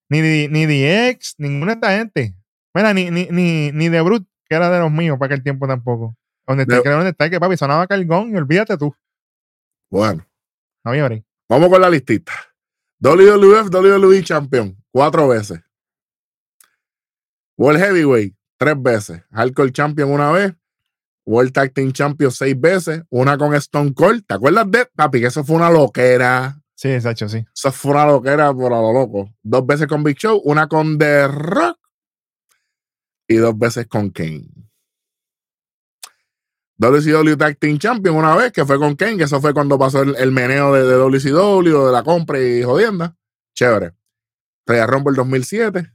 ni, 0.09 0.21
ni, 0.21 0.47
ni 0.47 0.65
DX, 0.65 1.35
ninguna 1.37 1.73
de 1.73 1.75
esta 1.75 1.97
gente. 1.97 2.35
Mira, 2.73 2.93
ni, 2.93 3.09
ni, 3.11 3.27
ni, 3.31 3.71
ni 3.71 3.89
The 3.89 4.01
Brute, 4.01 4.27
que 4.47 4.55
era 4.55 4.69
de 4.69 4.79
los 4.79 4.91
míos 4.91 5.17
para 5.19 5.33
aquel 5.33 5.43
tiempo 5.43 5.67
tampoco. 5.67 6.15
Donde 6.47 6.65
De- 6.65 6.77
está, 6.77 6.91
donde 6.91 7.09
está, 7.11 7.29
que 7.29 7.39
papi, 7.39 7.57
sonaba 7.57 7.85
Cargón 7.87 8.31
y 8.33 8.37
olvídate 8.37 8.77
tú. 8.77 8.95
Bueno, 9.91 10.25
No 10.83 10.91
vamos 11.49 11.69
con 11.69 11.81
la 11.81 11.89
listita. 11.89 12.33
WWF, 12.99 13.69
WWE 13.73 14.23
Champion, 14.23 14.75
cuatro 14.91 15.27
veces. 15.27 15.59
World 17.57 17.79
Heavyweight, 17.79 18.35
tres 18.57 18.75
veces. 18.81 19.21
Hardcore 19.31 19.71
Champion 19.71 20.11
una 20.11 20.31
vez. 20.31 20.53
World 21.25 21.51
Tag 21.53 21.73
Team 21.73 21.91
Champion 21.91 22.31
seis 22.31 22.59
veces. 22.59 23.03
Una 23.09 23.37
con 23.37 23.53
Stone 23.55 23.93
Cold. 23.93 24.25
¿Te 24.25 24.33
acuerdas 24.35 24.69
de 24.71 24.85
papi? 24.95 25.19
Que 25.19 25.27
eso 25.27 25.43
fue 25.43 25.55
una 25.57 25.69
loquera. 25.69 26.59
Sí, 26.79 26.87
exacto, 26.87 27.27
sí. 27.27 27.45
Eso 27.53 27.73
fue 27.73 27.91
una 27.91 28.05
loquera 28.05 28.53
por 28.53 28.71
a 28.71 28.79
lo 28.79 28.93
loco. 28.93 29.35
Dos 29.43 29.67
veces 29.67 29.85
con 29.85 30.01
Big 30.01 30.15
Show, 30.15 30.41
una 30.45 30.69
con 30.69 30.97
The 30.97 31.27
Rock 31.27 31.77
y 33.27 33.35
dos 33.35 33.59
veces 33.59 33.85
con 33.87 34.11
Kane. 34.11 34.47
WCW 36.77 37.35
Tag 37.35 37.57
Team 37.57 37.79
Champion 37.79 38.15
una 38.15 38.33
vez, 38.33 38.53
que 38.53 38.65
fue 38.65 38.79
con 38.79 38.95
Kane, 38.95 39.17
que 39.17 39.25
eso 39.25 39.41
fue 39.41 39.53
cuando 39.53 39.77
pasó 39.77 40.03
el, 40.03 40.15
el 40.15 40.31
meneo 40.31 40.73
de, 40.73 40.83
de 40.83 40.93
WCW, 40.95 41.87
de 41.87 41.91
la 41.91 42.01
compra 42.01 42.41
y 42.41 42.63
jodienda. 42.63 43.13
Chévere. 43.53 43.93
Royal 44.65 44.87
Rumble 44.87 45.15
2007. 45.17 45.91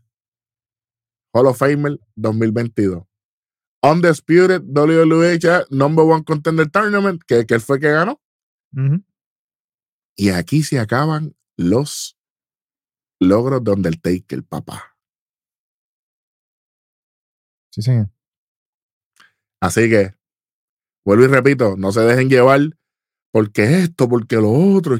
Hall 1.33 1.47
of 1.47 1.57
Famer 1.57 1.99
2022. 2.14 3.05
Undisputed 3.81 4.61
WWE 4.64 5.38
Number 5.70 6.05
One 6.05 6.25
Contender 6.25 6.70
Tournament, 6.70 7.23
que, 7.27 7.47
que 7.47 7.55
él 7.55 7.62
fue 7.62 7.81
que 7.81 7.90
ganó. 7.90 8.20
Ujú. 8.77 9.03
Y 10.16 10.31
aquí 10.31 10.62
se 10.62 10.79
acaban 10.79 11.35
los 11.57 12.18
logros 13.20 13.62
de 13.64 13.72
Undertaker, 13.72 14.42
papá. 14.44 14.96
Sí, 17.70 17.83
sí. 17.83 17.92
Así 19.61 19.88
que, 19.88 20.14
vuelvo 21.05 21.24
y 21.24 21.29
repito, 21.29 21.77
no 21.77 21.90
se 21.90 22.00
dejen 22.00 22.29
llevar 22.29 22.61
porque 23.33 23.81
esto, 23.81 24.09
porque 24.09 24.37
lo 24.37 24.50
otro. 24.53 24.96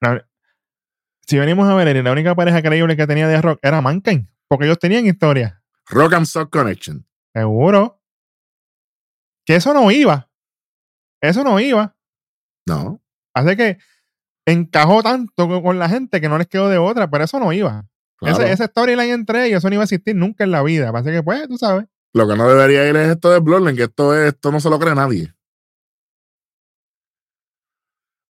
La- 0.00 0.26
si 1.26 1.38
venimos 1.38 1.68
a 1.68 1.74
ver, 1.74 2.02
la 2.02 2.12
única 2.12 2.34
pareja 2.34 2.60
creíble 2.60 2.96
que 2.96 3.06
tenía 3.06 3.28
de 3.28 3.40
Rock 3.40 3.60
era 3.62 3.80
Mankind, 3.80 4.28
porque 4.48 4.66
ellos 4.66 4.78
tenían 4.78 5.06
historia. 5.06 5.62
Rock 5.86 6.14
and 6.14 6.26
Sock 6.26 6.50
Connection. 6.50 7.06
Seguro. 7.32 8.02
Que 9.46 9.56
eso 9.56 9.72
no 9.72 9.90
iba. 9.90 10.29
Eso 11.20 11.44
no 11.44 11.58
iba. 11.60 11.94
No, 12.66 13.00
Así 13.34 13.56
que 13.56 13.78
encajó 14.46 15.02
tanto 15.02 15.62
con, 15.62 15.78
la 15.78 15.88
gente 15.88 16.20
que 16.20 16.28
no 16.28 16.38
les 16.38 16.46
quedó 16.48 16.68
de 16.68 16.78
otra, 16.78 17.10
pero 17.10 17.24
eso 17.24 17.38
no 17.38 17.52
iba. 17.52 17.86
claro. 18.16 18.36
Ese- 18.42 18.52
esa 18.52 18.66
storyline 18.66 19.12
entre 19.12 19.46
ellos, 19.46 19.58
eso 19.58 19.68
no 19.68 19.74
iba 19.74 19.82
a 19.82 19.84
existir 19.84 20.16
nunca 20.16 20.44
en 20.44 20.50
la 20.50 20.62
vida. 20.62 20.90
Así 20.94 21.10
que, 21.10 21.22
pues, 21.22 21.48
tú 21.48 21.56
sabes. 21.58 21.86
Lo 22.12 22.26
que 22.28 22.36
no 22.36 22.48
debería 22.48 22.88
ir 22.88 22.96
es 22.96 23.08
esto 23.10 23.30
de 23.30 23.38
Bloodline, 23.38 23.76
que 23.76 23.84
esto, 23.84 24.14
es, 24.16 24.34
esto 24.34 24.50
no 24.50 24.60
se 24.60 24.68
lo 24.68 24.78
cree 24.78 24.94
nadie. 24.94 25.32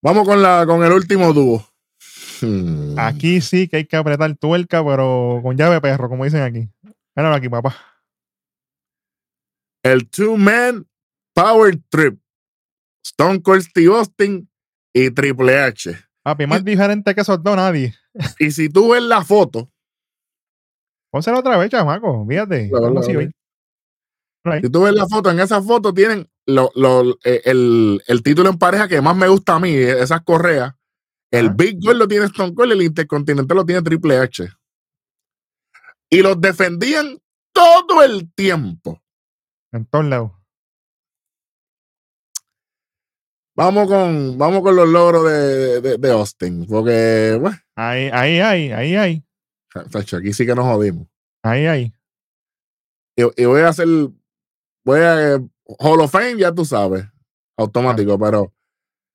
Vamos 0.02 0.26
con, 0.26 0.42
la, 0.42 0.64
con 0.66 0.84
el 0.84 0.92
último 0.92 1.32
dúo. 1.32 1.64
Hmm. 2.40 2.98
Aquí 2.98 3.40
sí 3.40 3.68
que 3.68 3.76
hay 3.78 3.86
que 3.86 3.96
apretar 3.96 4.34
tuerca, 4.36 4.84
pero 4.84 5.40
con 5.42 5.56
llave 5.56 5.80
perro, 5.80 6.08
como 6.08 6.24
dicen 6.24 6.42
aquí. 6.42 6.68
Míralo 7.14 7.34
aquí, 7.36 7.48
papá. 7.48 7.76
El 9.84 10.08
Two 10.10 10.36
Man 10.36 10.86
Power 11.34 11.80
Trip. 11.88 12.21
Stone 13.04 13.42
Cold 13.42 13.62
Steve 13.62 13.94
Austin 13.96 14.48
y 14.94 15.10
Triple 15.10 15.58
H. 15.60 15.96
Papi, 16.22 16.46
más 16.46 16.64
diferente 16.64 17.14
que 17.14 17.22
dos, 17.42 17.56
nadie. 17.56 17.94
Y 18.38 18.50
si 18.50 18.68
tú 18.68 18.90
ves 18.92 19.02
la 19.02 19.24
foto, 19.24 19.68
Pónselo 21.10 21.40
otra 21.40 21.58
vez, 21.58 21.68
chamaco. 21.70 22.24
Fíjate. 22.26 22.70
Si 24.62 24.70
tú 24.70 24.82
ves 24.82 24.94
la 24.94 25.06
foto, 25.06 25.30
en 25.30 25.40
esa 25.40 25.60
foto 25.60 25.92
tienen 25.92 26.26
lo- 26.46 26.70
lo- 26.74 27.18
eh, 27.22 27.42
el, 27.44 28.02
el 28.06 28.22
título 28.22 28.48
en 28.48 28.58
pareja 28.58 28.88
que 28.88 29.00
más 29.02 29.14
me 29.14 29.28
gusta 29.28 29.54
a 29.56 29.60
mí, 29.60 29.70
eh, 29.70 30.00
esas 30.02 30.22
correas. 30.22 30.74
El. 31.30 31.50
Big 31.50 31.78
Gold 31.80 31.98
lo 31.98 32.08
tiene 32.08 32.24
Stone 32.26 32.54
Cold, 32.54 32.72
el 32.72 32.82
Intercontinental 32.82 33.56
lo 33.56 33.64
tiene 33.66 33.82
Triple 33.82 34.18
H. 34.18 34.48
Y 36.10 36.22
los 36.22 36.40
defendían 36.40 37.18
todo 37.54 38.02
el 38.02 38.32
tiempo. 38.34 39.02
En 39.70 39.84
todos 39.86 40.04
lados. 40.06 40.32
Vamos 43.54 43.86
con, 43.86 44.38
vamos 44.38 44.62
con 44.62 44.74
los 44.76 44.88
logros 44.88 45.24
de, 45.30 45.80
de, 45.82 45.98
de 45.98 46.10
Austin, 46.10 46.66
porque, 46.66 47.36
bueno, 47.40 47.56
Ahí, 47.76 48.08
ahí, 48.12 48.40
ahí, 48.40 48.72
ahí, 48.72 48.96
ahí. 48.96 49.24
aquí 49.74 50.32
sí 50.32 50.46
que 50.46 50.54
nos 50.54 50.64
jodimos. 50.64 51.06
Ahí, 51.42 51.66
ahí. 51.66 51.92
Y, 53.16 53.42
y 53.42 53.44
voy 53.44 53.60
a 53.60 53.68
hacer, 53.68 53.86
voy 54.84 55.00
a, 55.00 55.34
Hall 55.78 56.00
of 56.00 56.10
Fame, 56.10 56.38
ya 56.38 56.52
tú 56.52 56.64
sabes, 56.64 57.04
automático, 57.58 58.18
pero, 58.18 58.54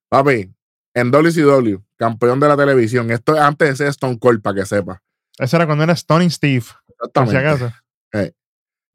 papi, 0.10 0.54
en 0.93 1.12
WCW, 1.12 1.78
campeón 1.95 2.39
de 2.39 2.47
la 2.47 2.58
televisión. 2.58 3.10
Esto 3.12 3.36
es 3.36 3.41
antes 3.41 3.69
de 3.69 3.76
ser 3.76 3.88
Stone 3.88 4.19
Cold, 4.19 4.41
para 4.41 4.60
que 4.62 4.65
sepa. 4.65 5.02
Eso 5.38 5.56
era 5.56 5.65
cuando 5.65 5.84
era 5.84 5.95
Stunning 5.95 6.32
Steve. 6.32 6.63
Por 6.63 7.28
si 7.28 7.36
Exactamente. 7.36 7.38
acaso. 7.38 7.73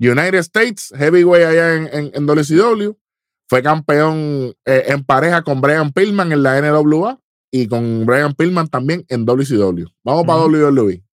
United 0.01 0.39
States, 0.41 0.93
Heavyweight 0.97 1.47
allá 1.47 1.75
en, 1.77 1.87
en, 1.93 2.11
en 2.15 2.27
WCW. 2.27 2.97
Fue 3.53 3.63
campeón 3.63 4.55
eh, 4.65 4.85
en 4.87 5.05
pareja 5.05 5.43
con 5.43 5.61
Brian 5.61 5.93
Pillman 5.93 6.33
en 6.33 6.43
la 6.43 6.59
NWA 6.59 7.21
y 7.51 7.69
con 7.69 8.07
Brian 8.07 8.33
Pillman 8.33 8.67
también 8.67 9.05
en 9.11 9.27
WCW. 9.27 9.89
Vamos 10.03 10.25
para. 10.25 10.47
WWE. 10.47 11.05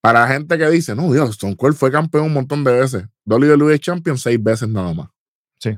Para 0.00 0.20
la 0.20 0.28
gente 0.28 0.56
que 0.56 0.70
dice, 0.70 0.94
no, 0.94 1.12
Dios, 1.12 1.30
Stone 1.30 1.56
Cold 1.56 1.74
fue 1.74 1.90
campeón 1.90 2.26
un 2.26 2.34
montón 2.34 2.62
de 2.62 2.70
veces. 2.70 3.06
WWE 3.24 3.76
Champion 3.80 4.16
seis 4.16 4.40
veces 4.40 4.68
nada 4.68 4.94
más. 4.94 5.08
Sí. 5.58 5.76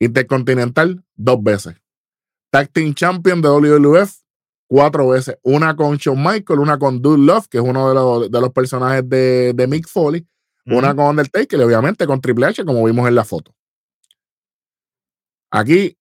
Intercontinental, 0.00 1.04
dos 1.14 1.42
veces. 1.42 1.74
Tag 2.50 2.70
Team 2.70 2.94
Champion 2.94 3.42
de 3.42 3.50
WWF, 3.50 4.14
cuatro 4.66 5.08
veces. 5.08 5.36
Una 5.42 5.76
con 5.76 5.98
Shawn 5.98 6.22
Michael, 6.22 6.58
una 6.58 6.78
con 6.78 7.02
Dude 7.02 7.22
Love, 7.22 7.48
que 7.48 7.58
es 7.58 7.64
uno 7.64 7.86
de 7.86 7.94
los, 7.94 8.30
de 8.30 8.40
los 8.40 8.50
personajes 8.50 9.06
de, 9.06 9.52
de 9.52 9.66
Mick 9.66 9.86
Foley. 9.86 10.26
Una 10.66 10.94
con 10.96 11.06
Undertaker 11.06 11.60
obviamente 11.60 12.06
con 12.06 12.20
Triple 12.20 12.46
H, 12.46 12.64
como 12.64 12.84
vimos 12.84 13.06
en 13.08 13.14
la 13.14 13.24
foto. 13.24 13.54
Aquí 15.50 15.96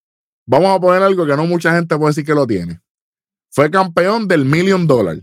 vamos 0.45 0.75
a 0.75 0.79
poner 0.79 1.01
algo 1.03 1.25
que 1.25 1.35
no 1.35 1.45
mucha 1.45 1.73
gente 1.75 1.97
puede 1.97 2.11
decir 2.11 2.25
que 2.25 2.33
lo 2.33 2.47
tiene. 2.47 2.81
Fue 3.51 3.69
campeón 3.69 4.27
del 4.27 4.45
Million 4.45 4.87
Dollar. 4.87 5.17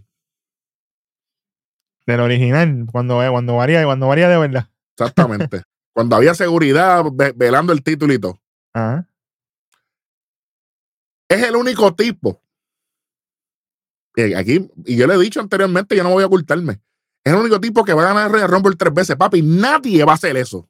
Del 2.07 2.21
original, 2.21 2.87
cuando, 2.91 3.23
eh, 3.25 3.31
cuando 3.31 3.57
varía, 3.57 3.85
cuando 3.85 4.09
varía 4.09 4.29
de 4.29 4.39
verdad. 4.39 4.69
Exactamente. 4.97 5.63
Cuando 5.93 6.15
había 6.15 6.35
seguridad 6.35 7.05
ve- 7.13 7.33
velando 7.35 7.73
el 7.73 7.83
título 7.83 8.13
y 8.15 8.19
todo. 8.21 8.41
Ajá. 8.73 9.09
Es 11.29 11.43
el 11.43 11.57
único 11.57 11.95
tipo. 11.95 12.41
eh, 14.17 14.37
Aquí, 14.37 14.71
y 14.87 14.97
yo 14.97 15.07
le 15.09 15.15
he 15.15 15.19
dicho 15.19 15.41
anteriormente, 15.41 15.97
yo 15.97 16.05
no 16.05 16.11
voy 16.11 16.23
a 16.23 16.27
ocultarme. 16.27 16.81
Es 17.31 17.37
el 17.37 17.43
único 17.43 17.61
tipo 17.61 17.85
que 17.85 17.95
va 17.95 18.03
a 18.03 18.13
ganar 18.13 18.35
el 18.35 18.49
Rumble 18.49 18.75
tres 18.75 18.93
veces, 18.93 19.15
papi. 19.15 19.41
Nadie 19.41 20.05
va 20.05 20.13
a 20.13 20.15
hacer 20.17 20.37
eso. 20.37 20.69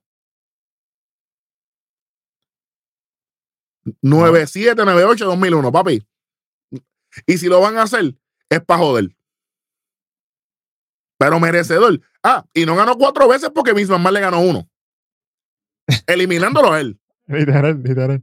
97, 4.03 4.85
98, 4.85 5.25
2001, 5.25 5.73
papi. 5.73 6.07
Y 7.27 7.39
si 7.39 7.47
lo 7.47 7.63
van 7.63 7.79
a 7.79 7.85
hacer, 7.85 8.15
es 8.51 8.61
para 8.63 8.79
joder. 8.79 9.17
Pero 11.19 11.41
merecedor. 11.41 11.99
Ah, 12.23 12.45
y 12.53 12.67
no 12.67 12.77
ganó 12.77 12.99
cuatro 12.99 13.27
veces 13.27 13.49
porque 13.55 13.73
Vince 13.73 13.93
McMahon 13.93 14.15
le 14.15 14.21
ganó 14.21 14.41
uno. 14.43 14.69
Eliminándolo 16.07 16.75
a 16.75 16.81
él. 16.81 17.01
Literal, 17.27 17.83
literal. 17.83 18.23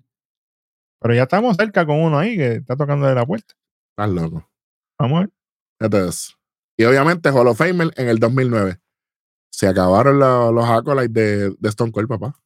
Pero 1.00 1.14
ya 1.16 1.24
estamos 1.24 1.58
cerca 1.58 1.88
con 1.88 2.00
uno 2.00 2.20
ahí 2.20 2.38
que 2.38 2.52
está 2.58 2.76
tocando 2.76 3.08
de 3.08 3.16
la 3.16 3.26
puerta. 3.26 3.56
Estás 3.98 4.10
loco. 4.12 4.48
Vamos 5.00 5.18
a 5.18 5.20
ver. 5.22 5.32
Y 6.78 6.84
obviamente 6.86 7.30
Hall 7.32 7.48
of 7.48 7.58
Famer 7.58 7.92
en 7.98 8.08
el 8.08 8.20
2009. 8.20 8.80
Se 9.52 9.68
acabaron 9.68 10.20
la- 10.20 10.52
los 10.52 10.66
acolytes 10.70 11.14
de, 11.14 11.50
de 11.60 11.70
Stone 11.70 11.92
Cold, 11.92 12.08
papá. 12.08 12.40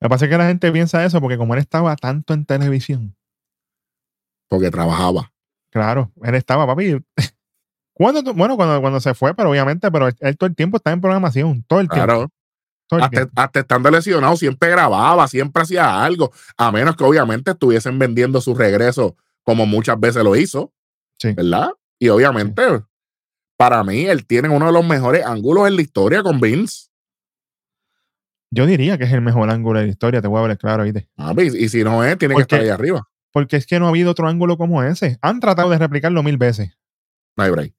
Lo 0.00 0.06
que 0.06 0.10
pasa 0.10 0.24
es 0.24 0.30
que 0.30 0.38
la 0.38 0.46
gente 0.46 0.72
piensa 0.72 1.04
eso 1.04 1.20
porque 1.20 1.36
como 1.36 1.54
él 1.54 1.60
estaba 1.60 1.94
tanto 1.96 2.32
en 2.34 2.46
televisión, 2.46 3.14
Porque 4.48 4.70
trabajaba. 4.70 5.32
claro, 5.70 6.10
él 6.22 6.34
estaba, 6.34 6.66
papi. 6.66 7.04
¿Cuándo 7.94 8.22
tú- 8.22 8.32
bueno, 8.32 8.56
cuando, 8.56 8.80
cuando 8.80 8.98
se 9.00 9.12
fue, 9.14 9.34
pero 9.34 9.50
obviamente, 9.50 9.90
pero 9.90 10.08
él, 10.08 10.16
él 10.20 10.36
todo 10.38 10.48
el 10.48 10.56
tiempo 10.56 10.78
estaba 10.78 10.94
en 10.94 11.00
programación, 11.02 11.62
todo 11.68 11.80
el 11.80 11.88
tiempo. 11.88 12.06
Claro. 12.06 12.28
todo 12.88 12.98
el 12.98 13.04
Hasta, 13.04 13.16
tiempo. 13.16 13.32
hasta 13.40 13.60
estando 13.60 13.90
lesionado, 13.90 14.36
siempre 14.36 14.70
grababa, 14.70 15.28
siempre 15.28 15.62
hacía 15.62 16.02
algo. 16.02 16.32
A 16.56 16.72
menos 16.72 16.96
que 16.96 17.04
obviamente 17.04 17.50
estuviesen 17.52 17.98
vendiendo 17.98 18.40
su 18.40 18.54
regreso, 18.54 19.16
como 19.44 19.66
muchas 19.66 20.00
veces 20.00 20.24
lo 20.24 20.34
hizo. 20.34 20.72
Sí. 21.20 21.32
¿Verdad? 21.34 21.70
Y 22.00 22.08
obviamente, 22.08 22.62
para 23.58 23.84
mí, 23.84 24.06
él 24.06 24.26
tiene 24.26 24.48
uno 24.48 24.66
de 24.66 24.72
los 24.72 24.86
mejores 24.86 25.24
ángulos 25.24 25.68
en 25.68 25.76
la 25.76 25.82
historia 25.82 26.22
con 26.22 26.40
Vince. 26.40 26.88
Yo 28.52 28.66
diría 28.66 28.98
que 28.98 29.04
es 29.04 29.12
el 29.12 29.20
mejor 29.20 29.48
ángulo 29.50 29.78
de 29.78 29.86
la 29.86 29.90
historia, 29.92 30.20
te 30.20 30.28
voy 30.28 30.38
a 30.38 30.42
hablar 30.42 30.58
claro, 30.58 30.82
¿viste? 30.84 31.08
Papi, 31.14 31.42
y 31.56 31.68
si 31.68 31.84
no 31.84 32.02
es, 32.02 32.18
tiene 32.18 32.34
que 32.34 32.42
estar 32.42 32.60
ahí 32.60 32.68
arriba. 32.68 33.06
Porque 33.32 33.56
es 33.56 33.66
que 33.66 33.78
no 33.78 33.86
ha 33.86 33.90
habido 33.90 34.10
otro 34.10 34.26
ángulo 34.28 34.56
como 34.56 34.82
ese. 34.82 35.18
Han 35.22 35.38
tratado 35.38 35.70
de 35.70 35.78
replicarlo 35.78 36.22
mil 36.24 36.36
veces. 36.36 36.76
No 37.36 37.44
hay 37.44 37.50
break. 37.50 37.74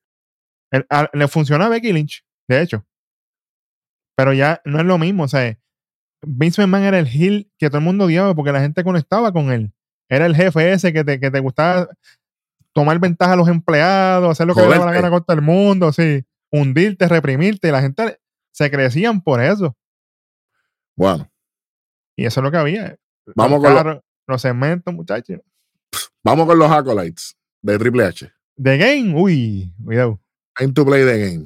El- 0.71 0.85
a- 0.89 1.09
le 1.11 1.27
funciona 1.27 1.65
a 1.65 1.69
Becky 1.69 1.91
Lynch, 1.91 2.23
de 2.47 2.61
hecho. 2.61 2.85
Pero 4.15 4.31
ya 4.31 4.61
no 4.63 4.79
es 4.79 4.85
lo 4.85 4.97
mismo. 4.97 5.23
O 5.23 5.27
sea, 5.27 5.57
Vince 6.25 6.61
McMahon 6.61 6.83
era 6.85 6.99
el 6.99 7.07
heel 7.07 7.51
que 7.57 7.67
todo 7.69 7.79
el 7.79 7.83
mundo 7.83 8.05
odiaba 8.05 8.33
porque 8.33 8.53
la 8.53 8.61
gente 8.61 8.83
conectaba 8.83 9.33
con 9.33 9.51
él. 9.51 9.73
Era 10.09 10.25
el 10.25 10.35
jefe 10.35 10.71
ese 10.71 10.93
que 10.93 11.03
te, 11.03 11.19
que 11.19 11.31
te 11.31 11.39
gustaba 11.41 11.89
tomar 12.73 12.99
ventaja 12.99 13.33
a 13.33 13.35
los 13.35 13.47
empleados, 13.47 14.29
hacer 14.31 14.47
lo 14.47 14.53
que 14.55 14.61
le 14.61 14.69
daba 14.69 14.85
la 14.85 14.93
gana 14.93 15.09
con 15.09 15.23
todo 15.23 15.35
el 15.35 15.41
mundo, 15.43 15.91
sí. 15.91 16.23
Hundirte, 16.51 17.07
reprimirte. 17.07 17.67
Y 17.67 17.71
la 17.71 17.81
gente 17.81 18.19
se 18.53 18.69
crecían 18.71 19.21
por 19.21 19.41
eso. 19.41 19.75
Bueno, 20.95 21.31
Y 22.17 22.25
eso 22.25 22.39
es 22.39 22.43
lo 22.43 22.51
que 22.51 22.57
había. 22.57 22.97
Vamos 23.35 23.61
Los 23.61 23.73
con 23.73 23.87
lo- 23.87 24.03
los 24.27 24.41
segmentos, 24.41 24.93
muchachos. 24.93 25.39
vamos 26.23 26.45
con 26.45 26.59
los 26.59 26.71
acolytes 26.71 27.35
de 27.61 27.77
Triple 27.79 28.05
H. 28.05 28.31
The 28.61 28.77
Game, 28.77 29.13
uy, 29.19 29.73
cuidado. 29.83 30.19
Time 30.57 30.73
to 30.73 30.85
play 30.85 31.03
the 31.05 31.17
game. 31.19 31.45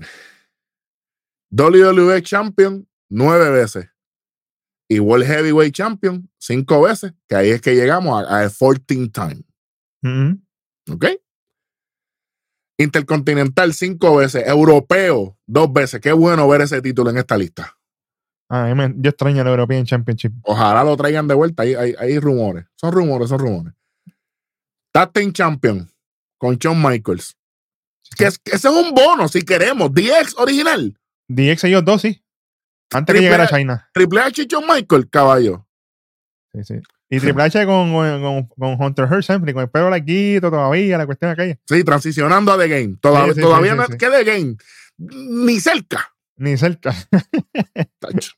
WWE 1.51 2.21
Champion 2.23 2.87
nueve 3.09 3.49
veces. 3.51 3.89
Y 4.89 4.99
World 4.99 5.25
Heavyweight 5.25 5.73
Champion 5.73 6.29
cinco 6.37 6.81
veces. 6.81 7.13
Que 7.27 7.35
ahí 7.35 7.49
es 7.51 7.61
que 7.61 7.75
llegamos 7.75 8.23
a, 8.23 8.39
a 8.41 8.49
14 8.49 9.09
time. 9.09 9.43
Ujú. 10.03 10.41
¿Ok? 10.91 11.05
Intercontinental 12.77 13.73
cinco 13.73 14.17
veces. 14.17 14.47
Europeo 14.47 15.37
dos 15.47 15.71
veces. 15.71 16.01
Qué 16.01 16.11
bueno 16.11 16.47
ver 16.47 16.61
ese 16.61 16.81
título 16.81 17.09
en 17.09 17.17
esta 17.17 17.37
lista. 17.37 17.77
Ah, 18.49 18.71
yo 18.97 19.09
extraño 19.09 19.41
el 19.41 19.47
European 19.47 19.85
Championship. 19.85 20.33
Ojalá 20.43 20.83
lo 20.83 20.95
traigan 20.97 21.27
de 21.27 21.33
vuelta. 21.33 21.63
Hay, 21.63 21.73
hay, 21.73 21.95
hay 21.97 22.19
rumores. 22.19 22.65
Son 22.75 22.91
rumores, 22.91 23.29
son 23.29 23.39
rumores. 23.39 23.73
Tag 24.93 25.11
Champion 25.33 25.89
con 26.37 26.55
Shawn 26.57 26.81
Michaels. 26.81 27.35
Que, 28.17 28.25
es- 28.25 28.37
que 28.37 28.55
ese 28.55 28.67
es 28.67 28.73
un 28.73 28.93
bono 28.93 29.27
si 29.27 29.41
queremos. 29.41 29.91
DX 29.93 30.37
original. 30.37 30.99
DX 31.27 31.63
ellos 31.63 31.83
dos, 31.83 32.01
sí. 32.01 32.23
Antes 32.91 33.15
que 33.15 33.21
llegara 33.21 33.45
a. 33.45 33.47
China. 33.47 33.89
Triple 33.93 34.19
H 34.21 34.43
y 34.43 34.45
Shawn 34.45 34.65
Michael, 34.67 35.09
caballo. 35.09 35.67
Sí, 36.53 36.63
sí. 36.65 36.73
Y 37.15 37.19
Triple 37.19 37.43
H 37.43 37.65
con, 37.65 37.93
con, 37.93 38.47
con 38.47 38.81
Hunter 38.81 39.07
Hearst 39.09 39.27
siempre, 39.27 39.53
con 39.53 39.63
el 39.63 39.69
pelo 39.69 39.89
larguito 39.89 40.49
todavía, 40.49 40.97
la 40.97 41.05
cuestión 41.05 41.31
aquella. 41.31 41.57
Sí, 41.65 41.83
transicionando 41.83 42.51
a 42.51 42.57
The 42.57 42.67
Game. 42.67 42.97
Todavía, 42.99 43.33
Sí, 43.33 43.39
sí, 43.39 43.41
todavía 43.41 43.71
sí, 43.71 43.77
no 43.77 43.83
es 43.83 43.95
que 43.95 44.09
The 44.09 44.23
Game. 44.23 44.55
Ni 44.97 45.59
cerca. 45.59 46.13
Ni 46.37 46.57
cerca. 46.57 46.93
tacho. 47.99 48.33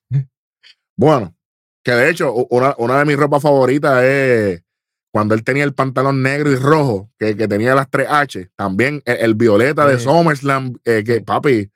bueno, 0.95 1.35
que 1.83 1.91
de 1.91 2.09
hecho, 2.09 2.33
una, 2.33 2.75
una 2.77 2.99
de 2.99 3.05
mis 3.05 3.17
ropas 3.17 3.41
favoritas 3.41 4.03
es 4.03 4.63
cuando 5.11 5.33
él 5.33 5.43
tenía 5.43 5.63
el 5.63 5.73
pantalón 5.73 6.21
negro 6.21 6.51
y 6.51 6.55
rojo, 6.55 7.11
que, 7.17 7.35
que 7.35 7.47
tenía 7.47 7.73
las 7.73 7.89
tres 7.89 8.07
H. 8.09 8.51
También 8.55 9.01
el, 9.05 9.17
el 9.17 9.35
violeta 9.35 9.87
de. 9.87 9.99
SummerSlam, 9.99 10.75
eh, 10.85 11.03
que 11.03 11.21
papi, 11.21 11.71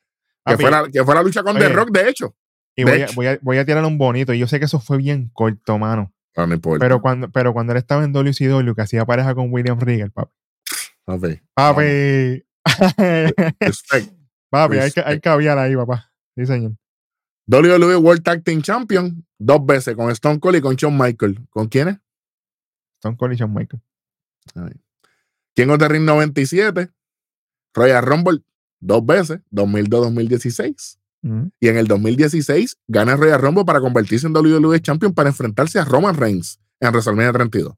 que 0.45 0.57
fue, 0.57 0.69
la, 0.69 0.87
que 0.91 1.03
fue 1.03 1.15
la 1.15 1.23
lucha 1.23 1.43
con 1.43 1.55
Oye. 1.55 1.67
The 1.67 1.73
Rock, 1.73 1.91
de 1.91 2.09
hecho. 2.09 2.35
y 2.75 2.83
de 2.83 2.91
voy 2.91 3.01
a, 3.01 3.07
voy, 3.15 3.27
a, 3.27 3.39
voy 3.41 3.57
a 3.57 3.65
tirar 3.65 3.83
un 3.85 3.97
bonito. 3.97 4.33
Y 4.33 4.39
yo 4.39 4.47
sé 4.47 4.59
que 4.59 4.65
eso 4.65 4.79
fue 4.79 4.97
bien 4.97 5.31
corto, 5.33 5.77
mano. 5.77 6.13
No, 6.35 6.47
no 6.47 6.53
importa. 6.53 6.83
Pero 6.85 7.01
cuando, 7.01 7.29
pero 7.29 7.53
cuando 7.53 7.73
él 7.73 7.77
estaba 7.77 8.03
en 8.03 8.13
WCW, 8.13 8.73
que 8.73 8.81
hacía 8.81 9.05
pareja 9.05 9.35
con 9.35 9.51
William 9.51 9.79
Regal, 9.79 10.11
papi. 10.11 10.31
Papi, 11.05 11.41
Papi. 11.53 12.45
respect. 13.59 14.13
papi, 14.49 14.77
hay, 14.77 14.91
que, 14.91 14.99
hay 15.01 15.05
Respect. 15.05 15.23
caviar 15.23 15.57
ahí, 15.57 15.75
papá. 15.75 16.11
Sí, 16.35 16.45
señor. 16.45 16.73
WWE 17.47 17.97
World 17.97 18.23
Tag 18.23 18.43
Team 18.43 18.61
Champion 18.61 19.25
dos 19.37 19.65
veces 19.65 19.95
con 19.95 20.09
Stone 20.11 20.39
Cold 20.39 20.57
y 20.57 20.61
con 20.61 20.75
Shawn 20.75 20.97
Michael. 20.97 21.47
¿Con 21.49 21.67
quiénes? 21.67 21.97
Stone 22.99 23.17
Cold 23.17 23.33
y 23.33 23.35
Shawn 23.37 23.53
Michaels. 23.53 23.83
King 25.55 25.67
of 25.69 25.79
the 25.79 25.87
Ring 25.87 26.05
97, 26.05 26.89
Royal 27.73 28.05
Rumble 28.05 28.43
dos 28.79 29.05
veces, 29.05 29.39
2002-2016. 29.51 30.97
Y 31.23 31.67
en 31.67 31.77
el 31.77 31.87
2016 31.87 32.77
gana 32.87 33.13
el 33.13 33.19
Royal 33.19 33.39
Rumble 33.41 33.63
para 33.65 33.79
convertirse 33.79 34.25
en 34.27 34.35
WWE 34.35 34.79
Champion 34.81 35.13
para 35.13 35.29
enfrentarse 35.29 35.77
a 35.79 35.85
Roman 35.85 36.15
Reigns 36.17 36.59
en 36.79 36.89
WrestleMania 36.91 37.31
32. 37.31 37.75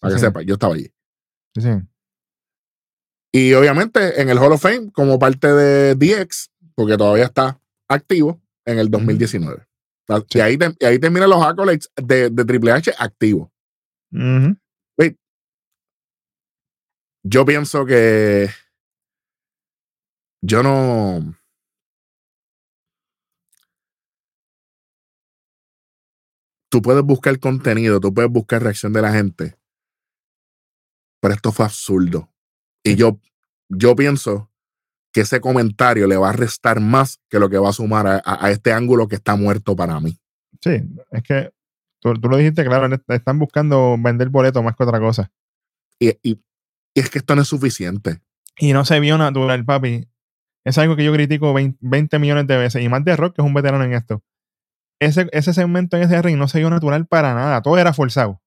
Para 0.00 0.14
que 0.14 0.18
Sí. 0.18 0.24
sepa, 0.26 0.40
yo 0.42 0.54
estaba 0.54 0.74
allí. 0.74 0.90
Sí. 1.58 1.68
Y 3.32 3.52
obviamente 3.52 4.20
en 4.22 4.30
el 4.30 4.38
Hall 4.38 4.52
of 4.52 4.62
Fame 4.62 4.90
como 4.92 5.18
parte 5.18 5.46
de 5.52 5.94
DX, 5.94 6.50
porque 6.74 6.96
todavía 6.96 7.24
está 7.26 7.60
activo 7.88 8.40
en 8.64 8.78
el 8.78 8.90
2019. 8.90 9.66
Y, 10.08 10.14
Sí. 10.32 10.40
ahí, 10.40 10.56
te- 10.58 10.74
y 10.80 10.84
ahí 10.86 10.98
terminan 10.98 11.28
los 11.30 11.42
accolades 11.44 11.90
de, 11.96 12.30
de 12.30 12.44
Triple 12.44 12.72
H 12.72 12.92
activo. 12.98 13.52
Yo 17.22 17.44
pienso 17.44 17.84
que 17.84 18.48
yo 20.42 20.62
no. 20.62 21.36
Tú 26.70 26.80
puedes 26.80 27.02
buscar 27.02 27.38
contenido, 27.38 28.00
tú 28.00 28.14
puedes 28.14 28.30
buscar 28.30 28.62
reacción 28.62 28.92
de 28.92 29.02
la 29.02 29.12
gente. 29.12 29.56
Pero 31.20 31.34
esto 31.34 31.52
fue 31.52 31.66
absurdo. 31.66 32.30
Y 32.82 32.96
yo, 32.96 33.18
yo 33.68 33.94
pienso 33.94 34.50
que 35.12 35.22
ese 35.22 35.40
comentario 35.40 36.06
le 36.06 36.16
va 36.16 36.30
a 36.30 36.32
restar 36.32 36.80
más 36.80 37.20
que 37.28 37.38
lo 37.38 37.50
que 37.50 37.58
va 37.58 37.70
a 37.70 37.74
sumar 37.74 38.06
a, 38.06 38.22
a- 38.24 38.46
a 38.46 38.50
este 38.50 38.72
ángulo 38.72 39.08
que 39.08 39.16
está 39.16 39.36
muerto 39.36 39.76
para 39.76 39.98
mí. 40.00 40.16
Sí, 40.62 40.80
es 41.10 41.22
que 41.22 41.50
tú, 42.00 42.14
tú 42.14 42.28
lo 42.28 42.36
dijiste 42.36 42.64
claro, 42.64 42.88
están 43.08 43.38
buscando 43.38 43.96
vender 43.98 44.28
boletos 44.28 44.62
más 44.62 44.76
que 44.76 44.84
otra 44.84 45.00
cosa. 45.00 45.30
Y, 45.98 46.10
y- 46.22 46.40
y 46.94 47.00
es 47.00 47.10
que 47.10 47.18
esto 47.18 47.34
no 47.36 47.42
es 47.42 47.48
suficiente. 47.48 48.20
Y 48.58 48.72
no 48.72 48.84
se 48.84 48.98
vio 49.00 49.18
natural, 49.18 49.64
papi. 49.64 50.08
Es 50.64 50.76
algo 50.78 50.94
que 50.96 51.04
yo 51.04 51.12
critico 51.12 51.52
20, 51.54 51.78
20 51.80 52.18
millones 52.18 52.46
de 52.46 52.56
veces. 52.56 52.82
Y 52.82 52.88
más 52.88 53.04
de 53.04 53.16
Rock, 53.16 53.36
que 53.36 53.42
es 53.42 53.46
un 53.46 53.54
veterano 53.54 53.84
en 53.84 53.94
esto. 53.94 54.22
Ese, 55.00 55.28
ese 55.32 55.54
segmento 55.54 55.96
en 55.96 56.04
ese 56.04 56.20
ring 56.20 56.36
no 56.36 56.46
se 56.46 56.58
vio 56.58 56.70
natural 56.70 57.06
para 57.06 57.34
nada. 57.34 57.62
Todo 57.62 57.78
era 57.78 57.92
forzado. 57.92 58.40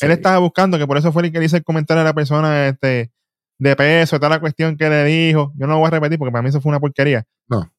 Él 0.00 0.10
estaba 0.10 0.38
buscando, 0.38 0.78
que 0.78 0.86
por 0.86 0.96
eso 0.96 1.12
fue 1.12 1.24
el 1.24 1.32
que 1.32 1.38
le 1.38 1.46
hice 1.46 1.56
el 1.56 1.64
comentario 1.64 2.02
a 2.02 2.04
la 2.04 2.14
persona 2.14 2.68
este, 2.68 3.10
de 3.58 3.76
peso, 3.76 4.18
toda 4.18 4.30
la 4.30 4.40
cuestión 4.40 4.76
que 4.76 4.88
le 4.88 5.04
dijo. 5.04 5.52
Yo 5.56 5.66
no 5.66 5.74
lo 5.74 5.78
voy 5.80 5.88
a 5.88 5.90
repetir 5.90 6.18
porque 6.18 6.32
para 6.32 6.42
mí 6.42 6.48
eso 6.48 6.60
fue 6.60 6.70
una 6.70 6.80
porquería. 6.80 7.24
No. 7.48 7.72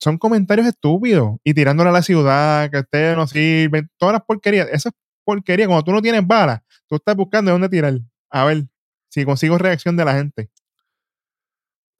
Son 0.00 0.18
comentarios 0.18 0.66
estúpidos. 0.66 1.38
Y 1.44 1.54
tirándole 1.54 1.90
a 1.90 1.92
la 1.92 2.02
ciudad, 2.02 2.70
que 2.70 2.78
ustedes 2.78 3.16
no 3.16 3.26
sirven, 3.26 3.88
todas 3.98 4.14
las 4.14 4.22
porquerías. 4.22 4.68
Eso 4.72 4.88
es 4.88 4.94
porquería. 5.24 5.66
Cuando 5.66 5.84
tú 5.84 5.92
no 5.92 6.02
tienes 6.02 6.26
balas, 6.26 6.60
tú 6.88 6.96
estás 6.96 7.14
buscando 7.14 7.50
de 7.50 7.52
dónde 7.52 7.68
tirar. 7.68 7.98
A 8.30 8.44
ver 8.44 8.64
si 9.08 9.24
consigo 9.24 9.58
reacción 9.58 9.96
de 9.96 10.04
la 10.04 10.14
gente. 10.14 10.50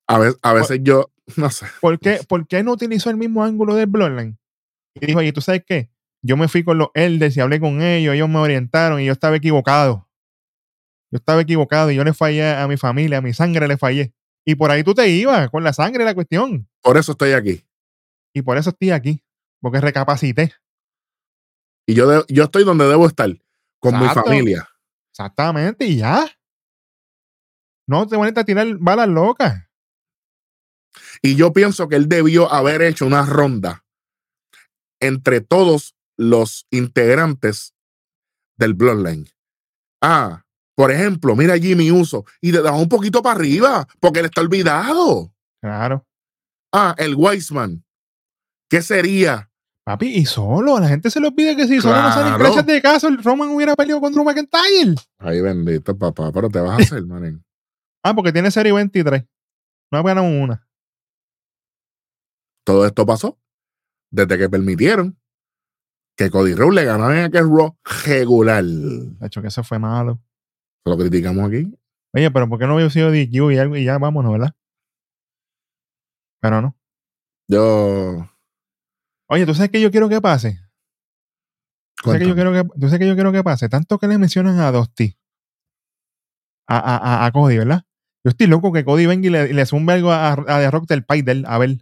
A 0.07 0.19
veces, 0.19 0.39
a 0.43 0.53
veces 0.53 0.81
yo, 0.83 1.11
no 1.37 1.51
sé. 1.51 1.67
¿Por 1.81 1.99
qué, 2.01 2.21
por 2.29 2.47
qué 2.49 2.63
no 2.65 2.73
utilizó 2.73 3.11
el 3.11 3.17
mismo 3.17 3.45
ángulo 3.45 3.77
del 3.77 3.87
Bloodline? 3.87 4.40
Y 4.95 5.07
dijo, 5.07 5.19
oye, 5.21 5.33
¿tú 5.33 5.41
sabes 5.41 5.63
qué? 5.67 5.91
Yo 6.23 6.37
me 6.37 6.49
fui 6.49 6.65
con 6.65 6.79
los 6.79 6.89
elders 6.95 7.37
y 7.37 7.41
hablé 7.41 7.61
con 7.61 7.81
ellos, 7.83 8.15
ellos 8.15 8.29
me 8.29 8.39
orientaron 8.39 9.01
y 9.01 9.07
yo 9.07 9.13
estaba 9.13 9.37
equivocado. 9.37 10.09
Yo 11.11 11.17
estaba 11.17 11.41
equivocado 11.41 11.91
y 11.91 11.97
yo 11.97 12.05
le 12.05 12.13
fallé 12.13 12.55
a 12.55 12.67
mi 12.69 12.77
familia, 12.77 13.19
a 13.19 13.23
mi 13.23 13.33
sangre 13.33 13.67
le 13.67 13.77
fallé. 13.77 14.13
Y 14.45 14.55
por 14.55 14.71
ahí 14.71 14.85
tú 14.85 14.95
te 14.95 15.09
ibas, 15.09 15.51
con 15.51 15.65
la 15.65 15.73
sangre 15.73 16.05
la 16.05 16.15
cuestión. 16.15 16.69
Por 16.83 16.97
eso 16.97 17.13
estoy 17.13 17.33
aquí. 17.33 17.65
Y 18.35 18.43
por 18.43 18.57
eso 18.59 18.71
estoy 18.71 18.91
aquí, 18.91 19.23
porque 19.61 19.81
recapacité. 19.81 20.53
Y 21.87 21.95
yo, 21.95 22.07
de- 22.09 22.25
yo 22.29 22.45
estoy 22.45 22.65
donde 22.65 22.87
debo 22.87 23.07
estar, 23.07 23.31
con 23.81 23.99
mi 23.99 24.07
familia. 24.23 24.69
Exactamente, 25.13 25.85
y 25.87 25.97
ya. 25.97 26.27
No 27.89 28.07
te 28.07 28.17
pones 28.17 28.37
a 28.37 28.45
tirar 28.45 28.67
balas 28.79 29.09
locas. 29.09 29.67
Y 31.23 31.35
yo 31.35 31.53
pienso 31.53 31.89
que 31.89 31.97
él 31.97 32.09
debió 32.09 32.53
haber 32.53 32.83
hecho 32.83 33.07
una 33.07 33.25
ronda 33.27 33.85
entre 35.01 35.41
todos 35.41 35.95
los 36.17 36.67
integrantes 36.71 37.75
del 38.57 38.75
Bloodline. 38.75 39.27
Ah, 40.03 40.45
por 40.77 40.91
ejemplo, 40.91 41.35
mira 41.35 41.59
Jimmy 41.59 41.91
Uso 41.91 42.25
y 42.41 42.53
le 42.53 42.63
da 42.63 42.73
un 42.73 42.89
poquito 42.89 43.23
para 43.23 43.37
arriba 43.37 43.87
porque 43.99 44.21
él 44.21 44.27
está 44.27 44.43
olvidado. 44.43 45.35
Claro. 45.61 46.07
Ah, 46.73 46.95
el 46.99 47.15
Wiseman. 47.15 47.85
¿Qué 48.71 48.83
sería? 48.83 49.51
Papi, 49.85 50.07
y 50.07 50.27
solo, 50.27 50.77
a 50.77 50.81
la 50.81 50.89
gente 50.89 51.11
se 51.11 51.21
le 51.21 51.29
olvida 51.29 51.57
que 51.57 51.67
si 51.67 51.81
solo 51.81 52.01
no 52.01 52.13
salen 52.13 52.35
clases 52.35 52.67
de 52.67 52.81
caso, 52.81 53.09
el 53.09 53.23
Roman 53.23 53.49
hubiera 53.49 53.75
peleado 53.75 54.01
contra 54.01 54.21
un 54.21 54.27
McIntyre. 54.27 54.95
Ay, 55.19 55.41
bendito 55.41 55.97
papá, 55.99 56.31
pero 56.33 56.49
te 56.49 56.61
vas 56.61 56.79
a 56.79 56.83
hacer, 56.83 57.05
manín. 57.05 57.45
Ah, 58.03 58.15
porque 58.15 58.33
tiene 58.33 58.51
serie 58.51 58.73
23. 58.73 59.27
No 59.93 59.99
ha 59.99 60.03
ganado 60.03 60.27
una. 60.27 60.67
Todo 62.65 62.87
esto 62.87 63.05
pasó 63.05 63.39
desde 64.11 64.39
que 64.39 64.49
permitieron 64.49 65.17
que 66.17 66.31
Cody 66.31 66.55
Rhodes 66.55 66.75
le 66.75 66.85
ganara 66.85 67.19
en 67.19 67.25
aquel 67.27 67.49
Raw 67.49 67.77
regular. 68.05 68.65
De 68.65 69.27
hecho, 69.27 69.41
que 69.41 69.49
eso 69.49 69.65
fue 69.65 69.79
malo. 69.79 70.21
Lo 70.85 70.99
criticamos 70.99 71.49
aquí. 71.49 71.73
Oye, 72.13 72.31
pero 72.31 72.49
¿por 72.49 72.59
qué 72.59 72.67
no 72.67 72.75
hubiera 72.75 72.91
sido 72.91 73.11
DQ 73.11 73.53
y 73.53 73.59
algo 73.59 73.77
y 73.77 73.85
ya 73.85 73.99
vámonos, 73.99 74.33
verdad? 74.33 74.55
Pero 76.41 76.61
no. 76.61 76.77
Yo. 77.49 78.29
Oye, 79.29 79.47
¿tú 79.47 79.55
sabes 79.55 79.71
qué 79.71 79.81
yo 79.81 79.91
quiero 79.91 80.09
que 80.09 80.21
pase? 80.21 80.61
¿Tú 81.97 82.11
sabes, 82.11 82.23
que 82.23 82.29
yo 82.29 82.35
quiero 82.35 82.53
que, 82.53 82.65
tú 82.65 82.87
sabes 82.87 82.99
que 82.99 83.07
yo 83.07 83.15
quiero 83.15 83.33
que 83.33 83.45
pase? 83.45 83.69
Tanto 83.69 83.99
que 83.99 84.09
le 84.09 84.19
mencionan 84.19 84.59
a 84.59 84.73
Dusty. 84.73 85.17
A, 86.67 86.79
a, 86.79 86.97
a, 86.97 87.27
a 87.27 87.33
Cody, 87.33 87.59
¿verdad? 87.59 87.85
Yo 88.25 88.31
estoy 88.31 88.47
loco 88.47 88.73
que 88.73 88.85
Cody 88.85 89.07
venga 89.07 89.27
y 89.27 89.31
le, 89.31 89.53
le 89.53 89.67
zumbe 89.67 89.95
algo 89.95 90.11
a, 90.13 90.33
a 90.33 90.35
The 90.45 90.71
Rock 90.71 90.87
del 90.87 91.05
Paidel. 91.05 91.45
A 91.47 91.59
ver. 91.59 91.79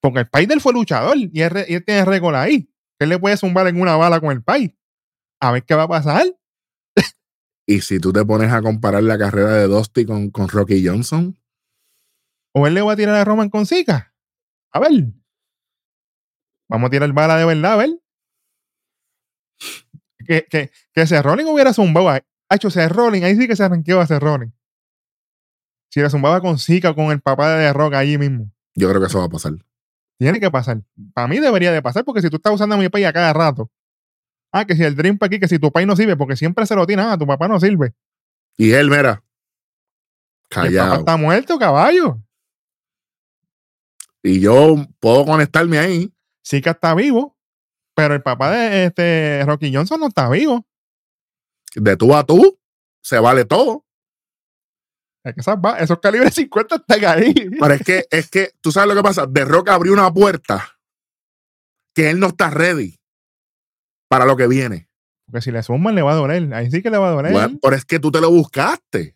Porque 0.00 0.20
el 0.20 0.28
Paidel 0.28 0.60
fue 0.60 0.72
luchador 0.72 1.16
y 1.16 1.40
él, 1.40 1.64
y 1.68 1.74
él 1.74 1.84
tiene 1.84 2.04
récord 2.04 2.34
ahí. 2.34 2.70
Él 2.98 3.08
le 3.08 3.18
puede 3.18 3.36
zumbar 3.36 3.66
en 3.68 3.80
una 3.80 3.96
bala 3.96 4.20
con 4.20 4.30
el 4.30 4.42
Pai. 4.42 4.76
A 5.40 5.52
ver 5.52 5.64
qué 5.64 5.74
va 5.74 5.84
a 5.84 5.88
pasar. 5.88 6.26
Y 7.66 7.82
si 7.82 8.00
tú 8.00 8.12
te 8.14 8.24
pones 8.24 8.50
a 8.50 8.62
comparar 8.62 9.02
la 9.02 9.18
carrera 9.18 9.52
de 9.52 9.66
Dusty 9.66 10.06
con, 10.06 10.30
con 10.30 10.48
Rocky 10.48 10.86
Johnson, 10.86 11.38
O 12.54 12.66
él 12.66 12.72
le 12.74 12.80
va 12.80 12.94
a 12.94 12.96
tirar 12.96 13.14
a 13.14 13.24
Roman 13.24 13.50
con 13.50 13.66
Zika. 13.66 14.14
A 14.72 14.80
ver. 14.80 15.12
Vamos 16.70 16.88
a 16.88 16.90
tirar 16.90 17.12
bala 17.12 17.36
de 17.36 17.44
verdad, 17.44 17.72
a 17.74 17.76
ver. 17.76 17.90
Que, 20.26 20.46
que, 20.48 20.70
que 20.92 21.02
ese 21.02 21.20
Rolling 21.22 21.44
hubiera 21.44 21.72
zumbado. 21.72 22.08
Ha 22.08 22.22
hecho 22.54 22.68
ese 22.68 22.88
Rolling, 22.88 23.22
ahí 23.22 23.36
sí 23.36 23.46
que 23.46 23.56
se 23.56 23.64
arranqueó 23.64 24.00
a 24.00 24.04
ese 24.04 24.18
Rolling. 24.18 24.50
Si 25.90 26.00
le 26.00 26.10
zumbaba 26.10 26.40
con 26.40 26.58
Zika 26.58 26.90
o 26.90 26.94
con 26.94 27.10
el 27.10 27.20
papá 27.20 27.56
de 27.56 27.66
The 27.66 27.72
Rock 27.72 27.94
allí 27.94 28.18
mismo. 28.18 28.50
yo 28.74 28.88
creo 28.88 29.00
que 29.00 29.06
eso 29.06 29.18
va 29.18 29.26
a 29.26 29.30
pasar. 29.30 29.52
Tiene 30.18 30.40
que 30.40 30.50
pasar. 30.50 30.82
Para 31.14 31.28
mí 31.28 31.38
debería 31.38 31.72
de 31.72 31.80
pasar, 31.80 32.04
porque 32.04 32.20
si 32.20 32.28
tú 32.28 32.36
estás 32.36 32.52
usando 32.52 32.76
mi 32.76 32.88
país 32.88 33.06
a 33.06 33.12
cada 33.12 33.32
rato. 33.32 33.70
Ah, 34.52 34.64
que 34.64 34.74
si 34.74 34.82
el 34.82 34.96
Dream 34.96 35.18
aquí, 35.20 35.38
que 35.38 35.46
si 35.46 35.58
tu 35.58 35.70
país 35.70 35.86
no 35.86 35.94
sirve, 35.94 36.16
porque 36.16 36.36
siempre 36.36 36.66
se 36.66 36.74
lo 36.74 36.86
tiene, 36.86 37.02
ah, 37.02 37.16
tu 37.16 37.26
papá 37.26 37.46
no 37.46 37.60
sirve. 37.60 37.94
Y 38.56 38.72
él, 38.72 38.90
mira, 38.90 39.22
el 40.50 40.56
papá 40.56 40.62
callado. 40.62 40.94
está 40.96 41.16
muerto, 41.16 41.58
caballo. 41.58 42.18
Y 44.22 44.40
yo 44.40 44.76
puedo 44.98 45.24
conectarme 45.24 45.78
ahí. 45.78 46.12
Zika 46.44 46.72
está 46.72 46.94
vivo, 46.94 47.36
pero 47.94 48.14
el 48.14 48.22
papá 48.22 48.50
de 48.50 48.86
este 48.86 49.44
Rocky 49.44 49.72
Johnson 49.72 50.00
no 50.00 50.08
está 50.08 50.28
vivo. 50.28 50.66
De 51.74 51.96
tú 51.96 52.14
a 52.16 52.24
tú, 52.24 52.58
se 53.02 53.18
vale 53.18 53.44
todo. 53.44 53.84
Es 55.24 55.34
que 55.34 55.40
esas 55.40 55.60
ba- 55.60 55.78
esos 55.78 55.98
calibres 56.00 56.34
50 56.34 56.76
están 56.76 57.04
ahí. 57.04 57.34
Pero 57.34 57.74
es 57.74 57.82
que, 57.82 58.04
es 58.10 58.30
que, 58.30 58.52
tú 58.60 58.72
sabes 58.72 58.88
lo 58.88 58.94
que 58.94 59.02
pasa. 59.06 59.26
De 59.26 59.44
Rock 59.44 59.68
abrió 59.70 59.92
una 59.92 60.12
puerta 60.12 60.64
que 61.94 62.10
él 62.10 62.20
no 62.20 62.28
está 62.28 62.50
ready 62.50 62.98
para 64.08 64.24
lo 64.24 64.36
que 64.36 64.46
viene. 64.46 64.88
Porque 65.26 65.42
si 65.42 65.50
le 65.50 65.62
suman, 65.62 65.94
le 65.94 66.02
va 66.02 66.12
a 66.12 66.16
doler. 66.16 66.52
Ahí 66.54 66.70
sí 66.70 66.80
que 66.82 66.90
le 66.90 66.98
va 66.98 67.08
a 67.08 67.12
doler. 67.12 67.32
Bueno, 67.32 67.58
pero 67.62 67.76
es 67.76 67.84
que 67.84 67.98
tú 67.98 68.10
te 68.10 68.20
lo 68.20 68.30
buscaste. 68.30 69.14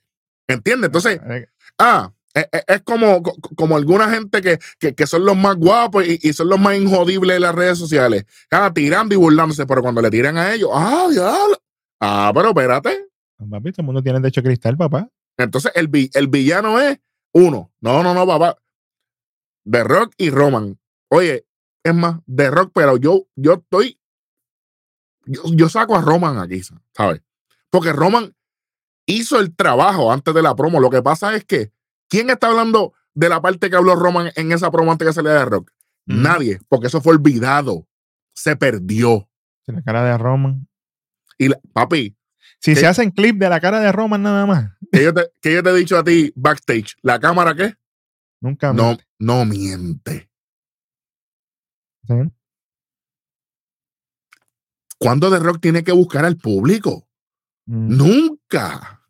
¿Entiendes? 0.49 0.89
Entonces, 0.89 1.21
Eh, 1.25 1.47
Ah, 1.79 2.13
es, 2.35 2.83
como, 2.83 3.23
co- 3.23 3.37
como 3.57 3.77
alguna 3.77 4.09
gente 4.11 4.41
que, 4.43 4.59
que, 4.79 4.95
que 4.95 5.07
son 5.07 5.25
los 5.25 5.37
más 5.37 5.57
guapos 5.57 6.07
y, 6.07 6.19
y 6.23 6.33
son 6.33 6.49
los 6.49 6.59
más 6.61 6.77
injodibles 6.77 7.37
de 7.37 7.41
las 7.41 7.55
redes 7.55 7.79
sociales. 7.79 8.25
Ah, 8.51 8.71
tirando 8.75 9.15
y 9.15 9.19
burlándose, 9.19 9.65
pero 9.67 9.81
cuando 9.83 10.01
le 10.03 10.11
tiran 10.11 10.37
a 10.37 10.53
ellos, 10.53 10.71
ah, 10.73 11.07
diablo. 11.11 11.57
Ah, 12.01 12.31
pero 12.35 12.49
espérate. 12.51 13.07
Papi, 13.51 13.73
todo 13.73 13.83
el 13.83 13.87
mundo 13.87 14.03
tiene 14.03 14.19
el 14.19 14.23
techo 14.25 14.41
de 14.43 14.49
cristal, 14.49 14.77
papá. 14.77 15.09
Entonces 15.39 15.73
el, 15.75 15.89
vi- 15.89 16.11
el 16.15 16.29
villano 16.29 16.79
es 16.81 16.99
uno. 17.33 17.73
No, 17.81 18.03
no, 18.03 18.15
no, 18.15 18.27
papá. 18.27 18.59
The 19.71 19.85
Rock 19.85 20.15
y 20.19 20.31
Roman. 20.31 20.79
Oye, 21.09 21.47
es 21.85 21.95
más, 21.95 22.21
The 22.35 22.51
Rock, 22.51 22.73
pero 22.75 22.97
yo, 22.97 23.27
yo 23.37 23.55
estoy. 23.55 23.99
Yo, 25.25 25.43
yo 25.55 25.69
saco 25.69 25.97
a 25.97 26.01
Roman 26.01 26.39
aquí, 26.39 26.63
¿sabes? 26.63 27.23
Porque 27.71 27.93
Roman 27.93 28.35
hizo 29.07 29.39
el 29.39 29.55
trabajo 29.55 30.13
antes 30.13 30.35
de 30.35 30.43
la 30.43 30.55
promo. 30.57 30.81
Lo 30.81 30.91
que 30.91 31.03
pasa 31.03 31.35
es 31.35 31.45
que, 31.45 31.73
¿quién 32.09 32.31
está 32.31 32.49
hablando 32.49 32.93
de 33.15 33.29
la 33.29 33.41
parte 33.41 33.71
que 33.71 33.77
habló 33.77 33.95
Roman 33.95 34.31
en 34.37 34.53
esa 34.53 34.71
promo 34.71 34.91
antes 34.93 35.07
que 35.09 35.15
saliera 35.15 35.41
de 35.41 35.45
Rock? 35.47 35.71
Mm. 36.07 36.23
Nadie, 36.23 36.61
porque 36.69 36.89
eso 36.89 37.01
fue 37.01 37.15
olvidado. 37.15 37.87
Se 38.35 38.57
perdió. 38.57 39.29
La 39.67 39.83
cara 39.83 40.03
de 40.05 40.19
Roman. 40.19 40.69
Y 41.39 41.49
la- 41.49 41.61
papi, 41.73 42.17
Si 42.59 42.75
se 42.75 42.87
hacen 42.87 43.11
clip 43.11 43.37
de 43.39 43.49
la 43.49 43.61
cara 43.61 43.79
de 43.81 43.93
Roman 43.93 44.23
nada 44.23 44.45
más, 44.47 44.71
que 44.93 45.03
yo, 45.05 45.15
te, 45.15 45.23
que 45.41 45.55
yo 45.55 45.63
te 45.63 45.71
he 45.71 45.75
dicho 45.75 45.99
a 45.99 46.05
ti 46.05 46.33
backstage, 46.37 46.97
¿la 47.03 47.19
cámara 47.19 47.55
qué? 47.55 47.75
nunca 48.41 48.73
No, 48.73 48.85
miente. 48.89 49.07
no 49.19 49.45
miente. 49.45 50.31
¿Sí? 52.07 52.15
¿Cuándo 54.99 55.31
The 55.31 55.39
Rock 55.39 55.61
tiene 55.61 55.83
que 55.83 55.93
buscar 55.93 56.25
al 56.25 56.37
público? 56.37 57.09
Mm. 57.67 57.97
Nunca. 57.97 59.01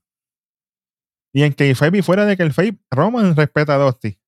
Y 1.35 1.43
en 1.43 1.53
Kayfabe 1.53 1.99
y 1.99 2.03
fuera 2.03 2.27
de 2.27 2.37
que 2.37 2.43
el 2.43 2.53
Fabe, 2.53 2.79
Roman 2.91 3.35
respeta 3.37 3.75
a 3.75 3.79
Dusty. 3.79 4.19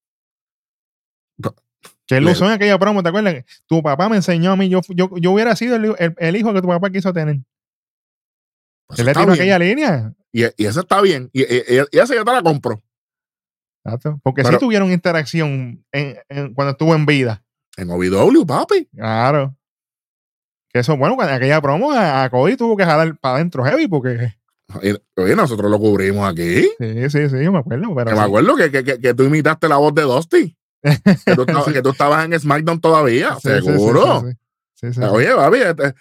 Que 2.06 2.16
él 2.18 2.26
usó 2.26 2.44
en 2.46 2.52
aquella 2.52 2.78
promo, 2.78 3.02
¿te 3.02 3.08
acuerdas? 3.08 3.44
Tu 3.66 3.82
papá 3.82 4.10
me 4.10 4.16
enseñó 4.16 4.52
a 4.52 4.56
mí, 4.56 4.68
yo, 4.68 4.80
yo, 4.90 5.10
yo 5.16 5.30
hubiera 5.32 5.56
sido 5.56 5.76
el, 5.76 5.94
el- 5.98 6.14
el 6.18 6.36
hijo 6.36 6.52
que 6.52 6.60
tu 6.60 6.68
papá 6.68 6.90
quiso 6.90 7.12
tener. 7.14 7.38
Él 8.98 9.06
le 9.06 9.12
tiró 9.12 9.26
bien. 9.26 9.34
aquella 9.34 9.58
línea. 9.58 10.14
Y, 10.32 10.44
y 10.56 10.66
eso 10.66 10.80
está 10.80 11.00
bien. 11.00 11.30
Y, 11.32 11.42
y- 11.42 11.62
y- 11.92 11.98
esa 11.98 12.14
yo 12.14 12.24
te 12.24 12.32
la 12.32 12.42
compro. 12.42 12.82
Exacto. 13.84 14.18
Porque 14.22 14.42
sí 14.44 14.56
tuvieron 14.58 14.90
interacción 14.90 15.84
en- 15.92 16.16
en- 16.28 16.54
cuando 16.54 16.72
estuvo 16.72 16.94
en 16.94 17.06
vida. 17.06 17.44
En 17.76 17.90
OVW, 17.90 18.46
papi. 18.46 18.88
Claro. 18.94 19.56
Que 20.72 20.80
eso, 20.80 20.96
bueno, 20.96 21.16
con 21.16 21.28
aquella 21.28 21.60
promo 21.60 21.92
a, 21.92 22.24
a 22.24 22.30
Cody 22.30 22.56
tuvo 22.56 22.76
que 22.76 22.84
jalar 22.84 23.16
para 23.18 23.36
adentro 23.36 23.62
heavy 23.64 23.86
porque. 23.88 24.34
Oye, 25.16 25.36
nosotros 25.36 25.70
lo 25.70 25.78
cubrimos 25.78 26.28
aquí. 26.28 26.62
Sí, 26.80 27.10
sí, 27.10 27.28
sí, 27.28 27.44
yo 27.44 27.52
me 27.52 27.58
acuerdo. 27.58 27.94
Pero 27.94 28.10
Que 28.10 28.16
me 28.16 28.22
acuerdo 28.22 28.56
que, 28.56 28.70
que, 28.70 28.98
que, 28.98 29.14
tú 29.14 29.24
imitaste 29.24 29.68
la 29.68 29.76
voz 29.76 29.94
de 29.94 30.02
Dusty. 30.02 30.56
Que 30.82 31.34
tú, 31.36 31.42
estabas, 31.46 31.72
que 31.72 31.82
tú 31.82 31.90
estabas 31.90 32.24
en 32.24 32.38
SmackDown 32.40 32.80
todavía, 32.80 33.36
seguro. 33.40 34.24
Oye, 35.12 35.34
papi, 35.34 35.58
este, 35.58 35.94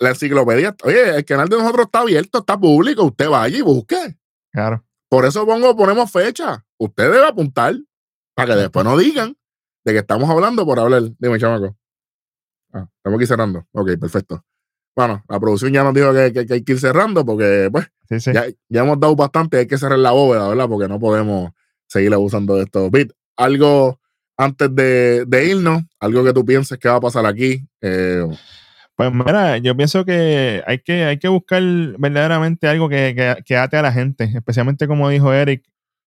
la 0.00 0.08
enciclopedia, 0.10 0.74
oye, 0.84 1.16
el 1.16 1.24
canal 1.24 1.48
de 1.48 1.56
nosotros 1.58 1.86
está 1.86 2.00
abierto, 2.00 2.38
está 2.38 2.58
público, 2.58 3.04
usted 3.04 3.28
vaya 3.28 3.56
y 3.58 3.62
busque. 3.62 4.16
Claro. 4.52 4.84
Por 5.08 5.24
eso 5.24 5.46
pongo, 5.46 5.76
ponemos 5.76 6.10
fecha. 6.10 6.64
Usted 6.78 7.04
debe 7.12 7.26
apuntar 7.26 7.74
para 8.34 8.54
que 8.54 8.60
después 8.62 8.84
no 8.84 8.96
digan 8.98 9.36
de 9.84 9.92
que 9.92 9.98
estamos 10.00 10.28
hablando 10.28 10.64
por 10.66 10.78
hablar. 10.80 11.02
Dime, 11.18 11.38
chamaco. 11.38 11.76
Ah, 12.72 12.88
estamos 12.96 13.18
aquí 13.18 13.26
cerrando. 13.26 13.66
Ok, 13.72 13.90
perfecto. 14.00 14.44
Bueno, 14.96 15.22
la 15.28 15.38
producción 15.38 15.72
ya 15.72 15.84
nos 15.84 15.94
dijo 15.94 16.12
que, 16.12 16.32
que- 16.32 16.46
que 16.46 16.54
hay 16.54 16.64
que 16.64 16.72
ir 16.72 16.80
cerrando 16.80 17.24
porque, 17.24 17.68
pues, 17.70 17.86
Sí, 18.08 18.18
sí. 18.20 18.32
ya, 18.32 18.46
ya 18.68 18.80
hemos 18.82 18.98
dado 18.98 19.14
bastante. 19.14 19.58
Hay 19.58 19.66
que 19.66 19.78
cerrar 19.78 19.98
la 19.98 20.10
bóveda, 20.12 20.48
¿verdad? 20.48 20.68
Porque 20.68 20.88
no 20.88 20.98
podemos 20.98 21.50
seguir 21.86 22.12
abusando 22.14 22.56
de 22.56 22.62
esto. 22.64 22.90
Algo 23.36 24.00
antes 24.38 24.74
de, 24.74 25.24
de 25.26 25.44
irnos, 25.46 25.82
algo 26.00 26.24
que 26.24 26.32
tú 26.32 26.44
pienses 26.44 26.78
que 26.78 26.88
va 26.88 26.96
a 26.96 27.00
pasar 27.00 27.26
aquí. 27.26 27.66
Eh, 27.80 28.24
Pues 28.96 29.12
mira, 29.12 29.58
yo 29.58 29.76
pienso 29.76 30.04
que 30.06 30.62
hay 30.66 30.78
que, 30.78 31.04
hay 31.04 31.18
que 31.18 31.28
buscar 31.28 31.62
verdaderamente 31.98 32.66
algo 32.66 32.88
que, 32.88 33.14
que, 33.14 33.44
que 33.44 33.56
ate 33.56 33.76
a 33.76 33.82
la 33.82 33.92
gente, 33.92 34.24
especialmente 34.24 34.88
como 34.88 35.10
dijo 35.10 35.32
Eric, 35.34 35.64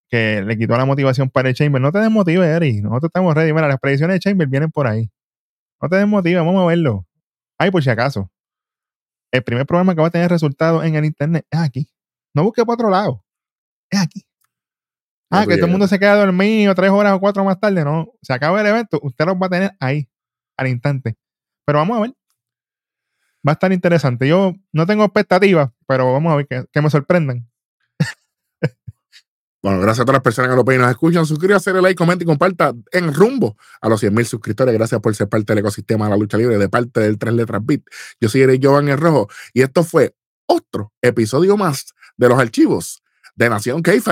que 0.09 0.41
le 0.41 0.57
quitó 0.57 0.75
la 0.75 0.85
motivación 0.85 1.29
para 1.29 1.49
el 1.49 1.55
Chamber. 1.55 1.81
No 1.81 1.91
te 1.91 1.99
desmotive, 1.99 2.47
Eric. 2.47 2.81
Nosotros 2.83 3.09
estamos 3.09 3.35
ready. 3.35 3.53
Mira, 3.53 3.67
las 3.67 3.79
predicciones 3.79 4.15
de 4.15 4.19
Chamber 4.19 4.47
vienen 4.47 4.71
por 4.71 4.87
ahí. 4.87 5.11
No 5.81 5.87
te 5.87 5.97
desmotive, 5.97 6.37
vamos 6.37 6.61
a 6.61 6.65
verlo. 6.65 7.05
Ay, 7.59 7.71
por 7.71 7.83
si 7.83 7.89
acaso. 7.91 8.31
El 9.31 9.43
primer 9.43 9.67
programa 9.67 9.93
que 9.93 10.01
va 10.01 10.07
a 10.07 10.11
tener 10.11 10.29
resultados 10.31 10.83
en 10.83 10.95
el 10.95 11.05
internet 11.05 11.45
es 11.51 11.59
aquí. 11.59 11.87
No 12.33 12.43
busque 12.43 12.65
por 12.65 12.73
otro 12.73 12.89
lado. 12.89 13.23
Es 13.91 14.01
aquí. 14.01 14.25
Ah, 15.31 15.45
que 15.47 15.55
todo 15.57 15.67
el 15.67 15.71
mundo 15.71 15.87
se 15.87 15.99
queda 15.99 16.15
dormido 16.15 16.73
tres 16.73 16.89
horas 16.89 17.13
o 17.13 17.19
cuatro 17.19 17.43
más 17.43 17.59
tarde. 17.59 17.83
No, 17.83 18.11
se 18.23 18.33
acaba 18.33 18.59
el 18.61 18.67
evento. 18.67 18.99
Usted 19.03 19.25
los 19.25 19.35
va 19.35 19.45
a 19.45 19.49
tener 19.49 19.71
ahí, 19.79 20.09
al 20.57 20.67
instante. 20.69 21.17
Pero 21.65 21.79
vamos 21.79 21.97
a 21.97 22.01
ver. 22.01 22.13
Va 23.47 23.51
a 23.51 23.53
estar 23.53 23.71
interesante. 23.71 24.27
Yo 24.27 24.53
no 24.73 24.85
tengo 24.85 25.03
expectativas, 25.05 25.71
pero 25.87 26.11
vamos 26.11 26.33
a 26.33 26.35
ver 26.37 26.47
que, 26.47 26.81
me 26.81 26.89
sorprendan. 26.89 27.49
Bueno, 29.61 29.81
gracias 29.81 30.03
a 30.03 30.05
todas 30.05 30.15
las 30.15 30.23
personas 30.23 30.51
que 30.51 30.55
lo 30.55 30.63
nos 30.63 30.89
escuchan. 30.89 31.25
Suscríbase, 31.25 31.71
dale 31.71 31.81
like, 31.81 31.97
comenta 31.97 32.23
y 32.23 32.25
comparta 32.25 32.73
en 32.93 33.13
rumbo 33.13 33.57
a 33.81 33.89
los 33.89 33.99
100 33.99 34.13
mil 34.13 34.25
suscriptores. 34.25 34.73
Gracias 34.73 35.01
por 35.01 35.13
ser 35.13 35.27
parte 35.27 35.51
del 35.51 35.57
ecosistema 35.57 36.05
de 36.05 36.11
la 36.11 36.17
lucha 36.17 36.37
libre, 36.37 36.57
de 36.57 36.69
parte 36.69 37.01
del 37.01 37.17
Tres 37.17 37.33
Letras 37.33 37.65
Beat. 37.65 37.81
Yo 38.21 38.29
soy 38.29 38.43
Eric 38.43 38.63
Jovan 38.63 38.87
el 38.87 38.97
Rojo 38.97 39.27
y 39.53 39.61
esto 39.61 39.83
fue 39.83 40.15
otro 40.45 40.93
episodio 41.01 41.57
más 41.57 41.93
de 42.15 42.29
los 42.29 42.39
archivos 42.39 43.03
de 43.35 43.49
Nación 43.49 43.83
Keife. 43.83 44.11